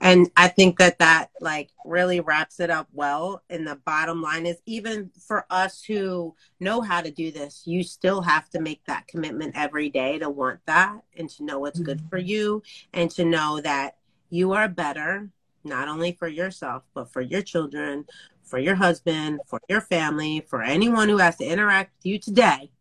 [0.01, 3.41] and i think that that like really wraps it up well.
[3.49, 7.83] And the bottom line is even for us who know how to do this you
[7.83, 11.79] still have to make that commitment every day to want that and to know what's
[11.79, 11.85] mm-hmm.
[11.85, 12.61] good for you
[12.93, 13.97] and to know that
[14.29, 15.29] you are better
[15.63, 18.05] not only for yourself but for your children
[18.43, 22.71] for your husband for your family for anyone who has to interact with you today.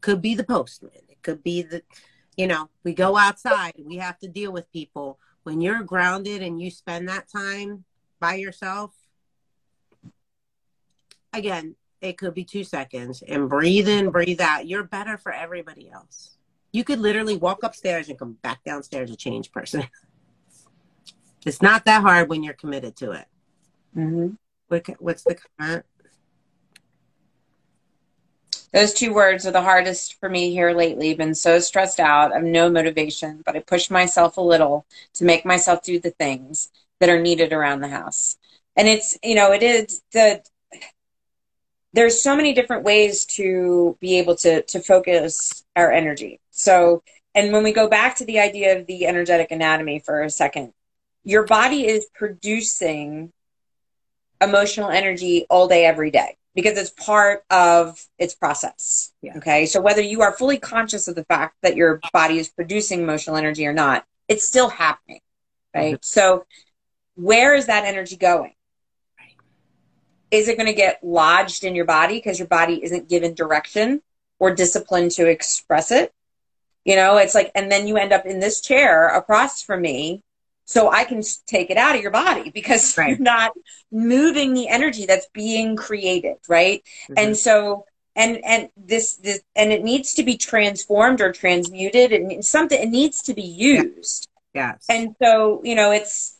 [0.00, 0.92] Could be the postman.
[1.08, 1.82] It could be the
[2.36, 3.72] you know we go outside.
[3.78, 5.18] We have to deal with people
[5.48, 7.82] when you're grounded and you spend that time
[8.20, 8.94] by yourself,
[11.32, 14.66] again, it could be two seconds and breathe in, breathe out.
[14.66, 16.36] You're better for everybody else.
[16.70, 19.84] You could literally walk upstairs and come back downstairs a change person.
[21.46, 23.24] it's not that hard when you're committed to it.
[23.96, 24.34] Mm-hmm.
[24.68, 25.86] What, what's the comment?
[28.72, 31.14] Those two words are the hardest for me here lately.
[31.14, 32.32] Been so stressed out.
[32.32, 36.70] I've no motivation, but I push myself a little to make myself do the things
[37.00, 38.36] that are needed around the house.
[38.76, 40.42] And it's, you know, it is the
[41.94, 46.38] there's so many different ways to be able to to focus our energy.
[46.50, 47.02] So,
[47.34, 50.74] and when we go back to the idea of the energetic anatomy for a second,
[51.24, 53.32] your body is producing
[54.40, 59.12] emotional energy all day every day because it's part of its process.
[59.22, 59.36] Yeah.
[59.36, 59.64] Okay.
[59.66, 63.36] So whether you are fully conscious of the fact that your body is producing emotional
[63.36, 65.20] energy or not, it's still happening.
[65.72, 65.94] Right.
[65.94, 66.02] Mm-hmm.
[66.02, 66.46] So
[67.14, 68.54] where is that energy going?
[70.30, 74.02] is it going to get lodged in your body because your body isn't given direction
[74.38, 76.12] or discipline to express it?
[76.84, 80.22] You know, it's like, and then you end up in this chair across from me
[80.68, 83.08] so I can take it out of your body because right.
[83.08, 83.52] you're not
[83.90, 86.84] moving the energy that's being created, right?
[87.04, 87.14] Mm-hmm.
[87.16, 92.44] And so, and and this this and it needs to be transformed or transmuted, and
[92.44, 94.28] something it needs to be used.
[94.52, 94.84] Yes.
[94.90, 96.36] And so, you know, it's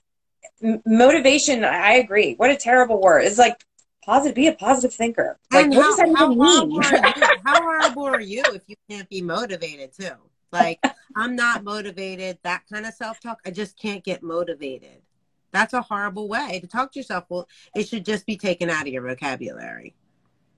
[0.84, 1.64] motivation.
[1.64, 2.34] I agree.
[2.34, 3.24] What a terrible word.
[3.24, 3.64] It's like
[4.04, 5.38] positive, be a positive thinker.
[5.50, 6.82] Like, and what how, does that even mean?
[7.44, 10.12] how horrible are you if you can't be motivated too?
[10.52, 10.80] Like,
[11.16, 13.40] I'm not motivated, that kind of self talk.
[13.44, 15.02] I just can't get motivated.
[15.52, 17.24] That's a horrible way to talk to yourself.
[17.28, 19.94] Well, it should just be taken out of your vocabulary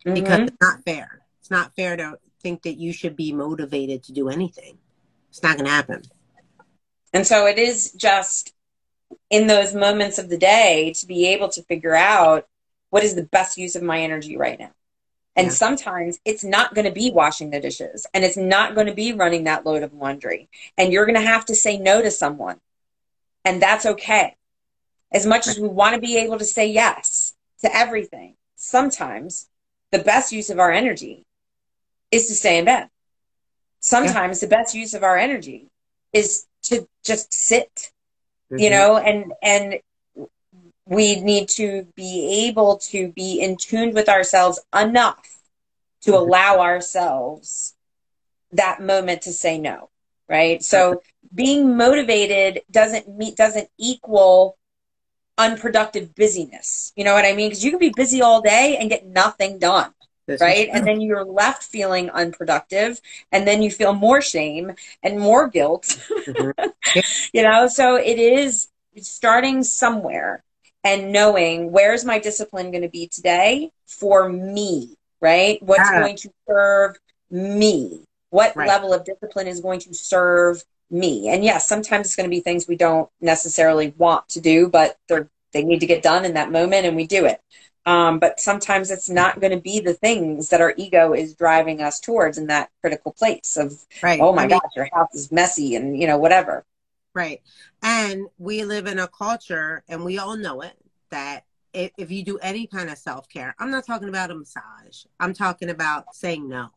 [0.05, 0.15] mm-hmm.
[0.15, 1.21] because it's not fair.
[1.41, 4.79] It's not fair to think that you should be motivated to do anything.
[5.29, 6.03] It's not going to happen.
[7.13, 8.53] And so it is just
[9.31, 12.47] in those moments of the day to be able to figure out
[12.91, 14.73] what is the best use of my energy right now.
[15.37, 15.53] And yeah.
[15.53, 19.13] sometimes it's not going to be washing the dishes and it's not going to be
[19.13, 20.49] running that load of laundry.
[20.77, 22.61] And you're going to have to say no to someone.
[23.45, 24.37] And that's okay.
[25.13, 29.49] As much as we want to be able to say yes to everything, sometimes
[29.93, 31.25] the best use of our energy
[32.11, 32.89] is to stay in bed.
[33.81, 34.49] Sometimes yeah.
[34.49, 35.69] the best use of our energy
[36.13, 37.93] is to just sit,
[38.51, 38.59] mm-hmm.
[38.59, 39.81] you know, and, and
[40.87, 45.43] we need to be able to be in tune with ourselves enough
[46.03, 46.23] to mm-hmm.
[46.23, 47.75] allow ourselves
[48.53, 49.91] that moment to say no
[50.31, 50.63] right?
[50.63, 51.03] So
[51.35, 54.57] being motivated doesn't meet doesn't equal
[55.37, 56.93] unproductive busyness.
[56.97, 57.49] You know what i mean?
[57.51, 59.93] Because you can be busy all day and get nothing done
[60.27, 60.69] this right?
[60.73, 63.01] And then you're left feeling unproductive
[63.33, 64.73] and then you feel more shame
[65.03, 65.99] and more guilt.
[66.27, 67.01] Mm-hmm.
[67.33, 68.69] you know so it is
[68.99, 70.43] starting somewhere
[70.85, 75.63] and knowing where's my discipline going to be today for me, right?
[75.63, 76.01] What's yeah.
[76.01, 76.97] going to serve
[77.31, 78.01] me?
[78.31, 78.69] What right.
[78.69, 81.29] level of discipline is going to serve me?
[81.29, 84.97] And yes, sometimes it's going to be things we don't necessarily want to do, but
[85.09, 87.41] they're they need to get done in that moment and we do it.
[87.87, 91.81] Um, but sometimes it's not going to be the things that our ego is driving
[91.81, 94.21] us towards in that critical place of, right.
[94.21, 96.65] oh my I mean, gosh, your house is messy and, you know, whatever.
[97.15, 97.43] Right.
[97.83, 100.75] And we live in a culture, and we all know it,
[101.11, 104.35] that if, if you do any kind of self care, I'm not talking about a
[104.35, 106.71] massage, I'm talking about saying no.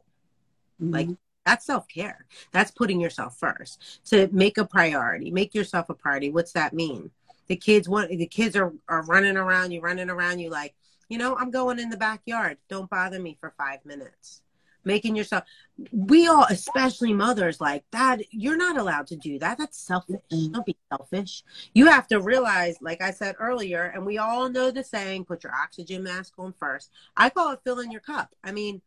[0.82, 0.92] Mm-hmm.
[0.92, 1.10] Like,
[1.46, 2.26] that's self care.
[2.52, 4.02] That's putting yourself first.
[4.10, 6.32] To make a priority, make yourself a priority.
[6.32, 7.12] What's that mean?
[7.48, 10.74] The kids want the kids are, are running around you, running around you like,
[11.10, 12.58] you know, I'm going in the backyard.
[12.70, 14.42] Don't bother me for five minutes
[14.86, 15.44] making yourself
[15.92, 19.58] we all especially mothers like that you're not allowed to do that.
[19.58, 20.22] That's selfish.
[20.32, 20.54] Mm-hmm.
[20.54, 21.44] Don't be selfish.
[21.74, 25.44] You have to realize like i said earlier and we all know the saying put
[25.44, 26.92] your oxygen mask on first.
[27.18, 28.36] I call it filling your cup.
[28.44, 28.82] I mean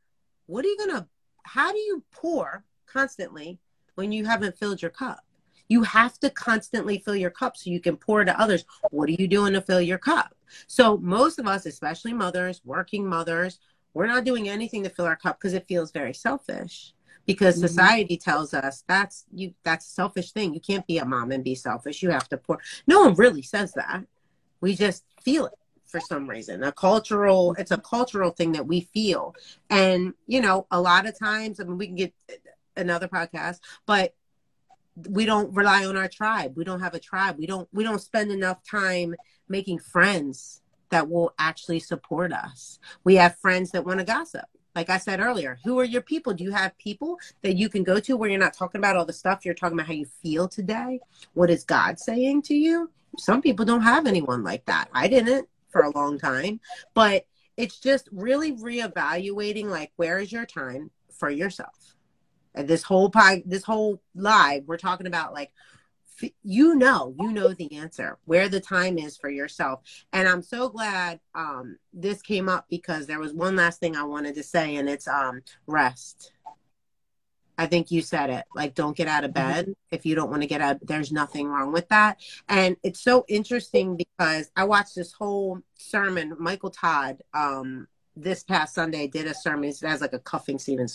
[0.47, 1.09] what are you gonna
[1.43, 3.59] how do you pour constantly
[3.95, 5.21] when you haven't filled your cup?
[5.69, 8.65] You have to constantly fill your cup so you can pour to others.
[8.91, 10.35] What are you doing to fill your cup?
[10.69, 13.59] So most of us especially mothers working mothers
[13.97, 16.93] we're not doing anything to fill our cup because it feels very selfish.
[17.25, 17.67] Because mm-hmm.
[17.67, 20.53] society tells us that's you that's a selfish thing.
[20.53, 22.03] You can't be a mom and be selfish.
[22.03, 24.05] You have to pour no one really says that.
[24.61, 26.63] We just feel it for some reason.
[26.63, 29.35] A cultural it's a cultural thing that we feel.
[29.71, 32.13] And you know a lot of times i mean we can get
[32.77, 34.15] another podcast but
[35.09, 36.57] we don't rely on our tribe.
[36.57, 37.37] We don't have a tribe.
[37.39, 39.15] We don't we don't spend enough time
[39.49, 42.79] making friends that will actually support us.
[43.05, 44.47] We have friends that want to gossip.
[44.75, 46.35] Like I said earlier, who are your people?
[46.35, 49.07] Do you have people that you can go to where you're not talking about all
[49.07, 49.45] the stuff?
[49.45, 51.01] You're talking about how you feel today.
[51.33, 52.91] What is God saying to you?
[53.19, 54.89] some people don't have anyone like that.
[54.93, 56.61] I didn't for a long time,
[56.95, 57.27] but
[57.57, 61.95] it's just really reevaluating like where is your time for yourself.
[62.55, 65.53] And this whole pod, this whole live, we're talking about like
[66.43, 69.81] you know you know the answer where the time is for yourself
[70.13, 74.03] and i'm so glad um this came up because there was one last thing i
[74.03, 76.33] wanted to say and it's um rest
[77.59, 78.45] I think you said it.
[78.55, 79.49] Like, don't get out of mm-hmm.
[79.49, 80.79] bed if you don't want to get out.
[80.83, 82.21] There's nothing wrong with that.
[82.49, 86.37] And it's so interesting because I watched this whole sermon.
[86.39, 89.71] Michael Todd, um, this past Sunday, did a sermon.
[89.71, 90.87] It has like a cuffing season,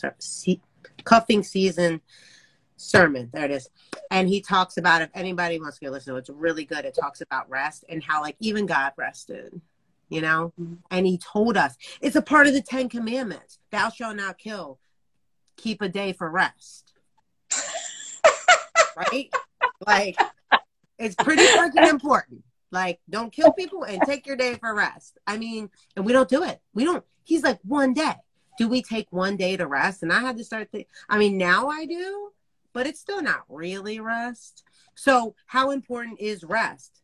[1.04, 2.02] cuffing season
[2.82, 3.30] sermon.
[3.34, 3.70] There it is.
[4.10, 6.86] And he talks about if anybody wants to go listen to it, it's really good.
[6.86, 9.60] It talks about rest and how like even God rested.
[10.10, 10.74] You know, mm-hmm.
[10.92, 13.60] and he told us it's a part of the Ten Commandments.
[13.72, 14.78] Thou shalt not kill
[15.62, 16.94] keep a day for rest.
[18.98, 19.30] right?
[19.86, 20.18] Like,
[20.98, 22.44] it's pretty fucking important.
[22.72, 25.18] Like, don't kill people and take your day for rest.
[25.28, 26.60] I mean, and we don't do it.
[26.74, 27.04] We don't.
[27.24, 28.14] He's like, one day.
[28.58, 30.04] Do we take one day to rest?
[30.04, 32.32] And I had to start thinking, I mean, now I do,
[32.74, 34.64] but it's still not really rest.
[34.96, 37.02] So, how important is rest?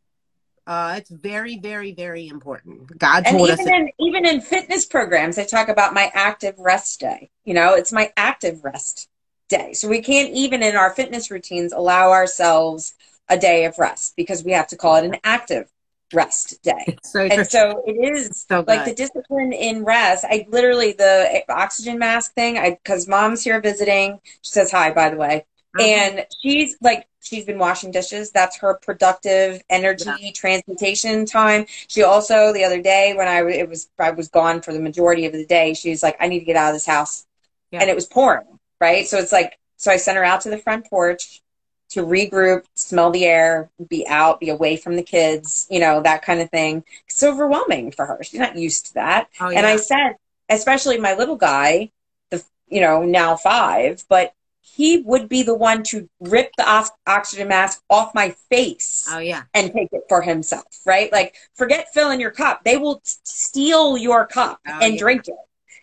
[0.65, 2.97] Uh, it's very, very, very important.
[2.99, 3.73] God and told even us.
[3.73, 7.29] In, even in fitness programs, they talk about my active rest day.
[7.45, 9.07] You know, it's my active rest
[9.47, 9.71] day.
[9.73, 12.95] So we can't even in our fitness routines allow ourselves
[13.29, 15.71] a day of rest because we have to call it an active
[16.13, 16.97] rest day.
[17.03, 20.25] So and so it is so like the discipline in rest.
[20.27, 22.57] I literally the oxygen mask thing.
[22.57, 24.19] I because mom's here visiting.
[24.41, 25.45] She says hi, by the way,
[25.79, 25.87] uh-huh.
[25.87, 28.31] and she's like she's been washing dishes.
[28.31, 30.31] That's her productive energy yeah.
[30.33, 31.65] transmutation time.
[31.87, 35.25] She also the other day when I it was I was gone for the majority
[35.25, 35.73] of the day.
[35.73, 37.25] She's like, I need to get out of this house,
[37.71, 37.81] yeah.
[37.81, 38.59] and it was pouring.
[38.79, 41.41] Right, so it's like so I sent her out to the front porch
[41.89, 46.21] to regroup, smell the air, be out, be away from the kids, you know, that
[46.21, 46.83] kind of thing.
[47.07, 48.19] It's overwhelming for her.
[48.23, 49.29] She's not used to that.
[49.39, 49.59] Oh, yeah.
[49.59, 50.15] And I said,
[50.49, 51.91] especially my little guy,
[52.29, 54.33] the you know now five, but
[54.75, 59.07] he would be the one to rip the oxygen mask off my face.
[59.09, 59.43] Oh yeah.
[59.53, 61.11] And take it for himself, right?
[61.11, 62.63] Like forget filling your cup.
[62.63, 64.99] They will steal your cup oh, and yeah.
[64.99, 65.35] drink it.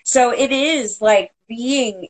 [0.04, 2.08] So it is like being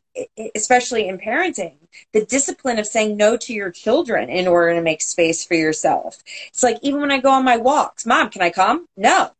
[0.55, 1.77] especially in parenting,
[2.13, 6.21] the discipline of saying no to your children in order to make space for yourself.
[6.47, 8.87] It's like even when I go on my walks, mom, can I come?
[8.95, 9.31] No.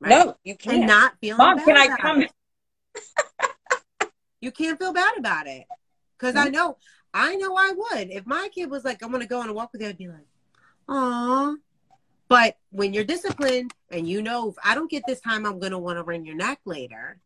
[0.00, 0.10] Right.
[0.10, 0.76] No, you can't.
[0.76, 2.24] And not feeling Mom, can I come?
[4.40, 5.64] you can't feel bad about it.
[6.18, 6.46] Because mm-hmm.
[6.46, 6.76] I know,
[7.12, 8.10] I know I would.
[8.10, 9.98] If my kid was like, I'm going to go on a walk with you, I'd
[9.98, 10.26] be like,
[10.88, 11.54] Aw.
[12.28, 15.72] But when you're disciplined and you know, if I don't get this time, I'm going
[15.72, 17.18] to want to wring your neck later.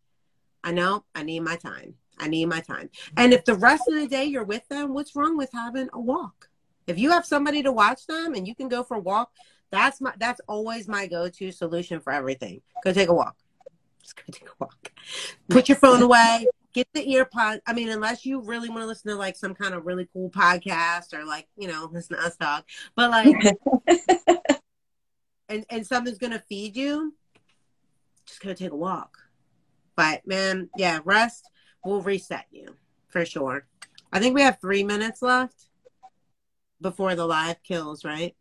[0.62, 1.94] I know I need my time.
[2.18, 2.90] I need my time.
[3.16, 6.00] And if the rest of the day you're with them, what's wrong with having a
[6.00, 6.50] walk?
[6.86, 9.30] If you have somebody to watch them and you can go for a walk,
[9.70, 12.60] that's my that's always my go-to solution for everything.
[12.84, 13.36] Go take a walk.
[14.02, 14.92] Just go take a walk.
[15.48, 17.60] Put your phone away get the earpod.
[17.66, 20.30] I mean, unless you really want to listen to like some kind of really cool
[20.30, 22.66] podcast or like, you know, listen to us talk,
[22.96, 23.36] but like,
[25.48, 27.14] and, and something's going to feed you,
[28.26, 29.16] just going to take a walk.
[29.96, 31.50] But man, yeah, rest
[31.84, 32.76] will reset you
[33.08, 33.66] for sure.
[34.12, 35.68] I think we have three minutes left
[36.80, 38.34] before the live kills, right?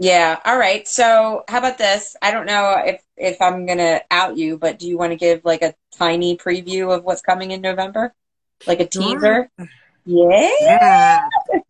[0.00, 0.40] Yeah.
[0.46, 0.88] All right.
[0.88, 2.16] So how about this?
[2.22, 5.44] I don't know if if I'm gonna out you, but do you want to give
[5.44, 8.14] like a tiny preview of what's coming in November,
[8.66, 9.50] like a teaser?
[10.06, 10.50] Yeah.
[10.62, 11.28] yeah.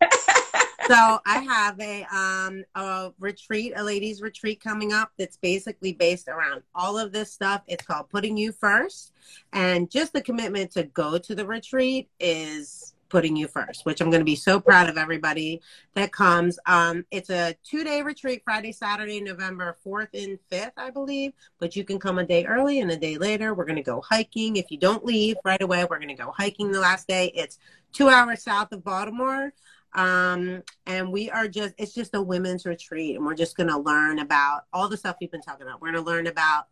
[0.87, 6.29] so I have a um a retreat, a ladies retreat coming up that's basically based
[6.29, 7.63] around all of this stuff.
[7.67, 9.11] It's called Putting You First,
[9.51, 14.09] and just the commitment to go to the retreat is putting you first, which I'm
[14.09, 15.61] going to be so proud of everybody
[15.95, 16.57] that comes.
[16.65, 21.75] Um, it's a two day retreat, Friday, Saturday, November 4th and 5th, I believe, but
[21.75, 23.53] you can come a day early and a day later.
[23.53, 24.55] We're going to go hiking.
[24.55, 27.31] If you don't leave right away, we're going to go hiking the last day.
[27.35, 27.59] It's
[27.91, 29.53] two hours south of Baltimore.
[29.93, 33.77] Um, and we are just, it's just a women's retreat and we're just going to
[33.77, 35.81] learn about all the stuff we've been talking about.
[35.81, 36.67] We're going to learn about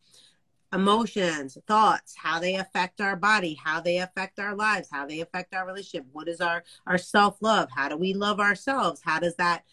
[0.73, 5.53] emotions, thoughts, how they affect our body, how they affect our lives, how they affect
[5.53, 6.05] our relationship.
[6.11, 7.69] What is our our self-love?
[7.75, 9.01] How do we love ourselves?
[9.03, 9.63] How does that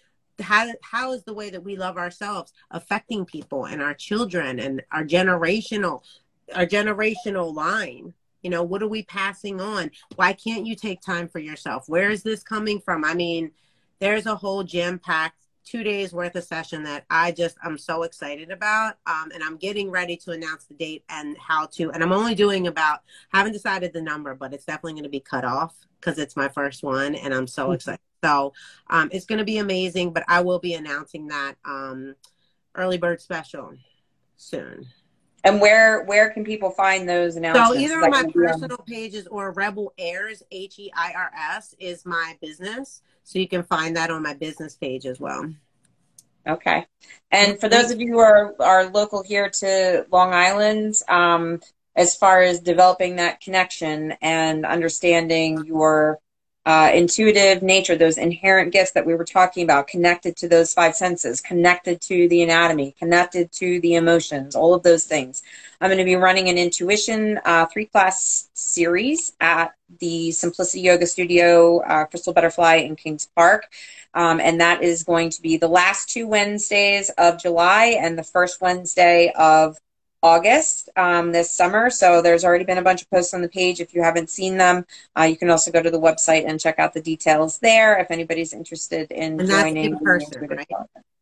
[0.41, 4.83] how how is the way that we love ourselves affecting people and our children and
[4.93, 6.03] our generational
[6.55, 8.15] our generational line?
[8.43, 9.91] You know, what are we passing on?
[10.15, 11.89] Why can't you take time for yourself?
[11.89, 13.05] Where is this coming from?
[13.05, 13.51] I mean,
[13.99, 18.51] there's a whole jam-packed two days worth of session that I just I'm so excited
[18.51, 18.95] about.
[19.07, 21.91] Um, and I'm getting ready to announce the date and how to.
[21.91, 23.01] And I'm only doing about
[23.33, 26.49] haven't decided the number, but it's definitely going to be cut off because it's my
[26.49, 27.75] first one, and I'm so mm-hmm.
[27.75, 28.01] excited.
[28.25, 28.55] So
[28.89, 30.13] um, it's going to be amazing.
[30.13, 32.15] But I will be announcing that um,
[32.75, 33.75] early bird special
[34.37, 34.87] soon.
[35.47, 37.71] And where where can people find those announcements?
[37.71, 42.05] So either on my personal pages or Rebel Heirs H E I R S is
[42.05, 45.49] my business, so you can find that on my business page as well.
[46.49, 46.87] Okay.
[47.31, 51.61] And for those of you who are, are local here to Long Island, um,
[51.97, 56.21] as far as developing that connection and understanding your
[56.67, 60.97] uh, intuitive nature, those inherent gifts that we were talking about, connected to those five
[60.97, 65.45] senses, connected to the anatomy, connected to the emotions, all of those things.
[65.81, 71.07] I'm going to be running an intuition uh, three class series at the Simplicity Yoga
[71.07, 73.73] Studio, uh, Crystal Butterfly in Kings Park.
[74.13, 78.25] Um, and that is going to be the last two Wednesdays of July and the
[78.25, 79.79] first Wednesday of
[80.23, 81.91] August um, this summer.
[81.91, 83.81] So there's already been a bunch of posts on the page.
[83.81, 84.87] If you haven't seen them,
[85.19, 88.11] uh, you can also go to the website and check out the details there if
[88.11, 89.85] anybody's interested in and joining.
[89.85, 90.69] in person, right?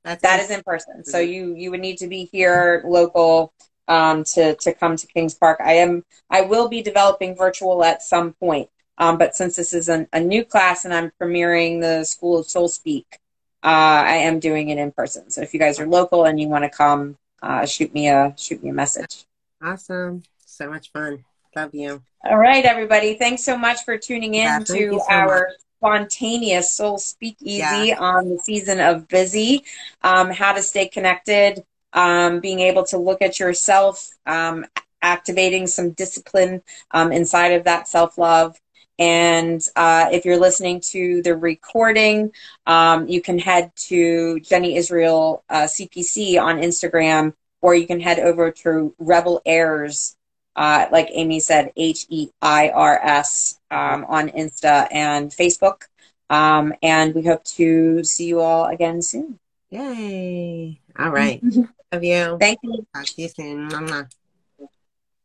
[0.05, 1.05] That's that in- is in person.
[1.05, 3.53] So you you would need to be here local
[3.89, 5.61] um, to to come to Kings Park.
[5.63, 8.71] I am I will be developing virtual at some point.
[8.97, 12.47] Um, but since this is an, a new class and I'm premiering the School of
[12.47, 13.19] Soul Speak,
[13.65, 13.67] uh,
[14.07, 15.31] I am doing it in person.
[15.31, 18.35] So if you guys are local and you want to come, uh, shoot me a
[18.37, 19.25] shoot me a message.
[19.63, 21.25] Awesome, so much fun.
[21.55, 22.03] Love you.
[22.25, 23.15] All right, everybody.
[23.15, 25.57] Thanks so much for tuning in yeah, to so our much.
[25.79, 27.99] spontaneous Soul Speakeasy yeah.
[27.99, 29.65] on the season of Busy.
[30.03, 34.67] Um, how to stay connected, um, being able to look at yourself, um,
[35.03, 38.59] activating some discipline um, inside of that self love
[38.99, 42.33] and uh, if you're listening to the recording,
[42.67, 48.19] um, you can head to Jenny Israel uh, CPC on Instagram, or you can head
[48.21, 50.17] over to Rebel Heirs,
[50.57, 55.83] uh, like Amy said, H E I R S um, on Insta and Facebook.
[56.31, 59.39] Um, and we hope to see you all again soon.
[59.71, 60.81] Yay.
[60.99, 61.43] All right.
[61.93, 62.39] Love you.
[62.41, 62.87] Thank you.
[62.95, 63.69] Talk to you soon.
[63.69, 64.09] Mama.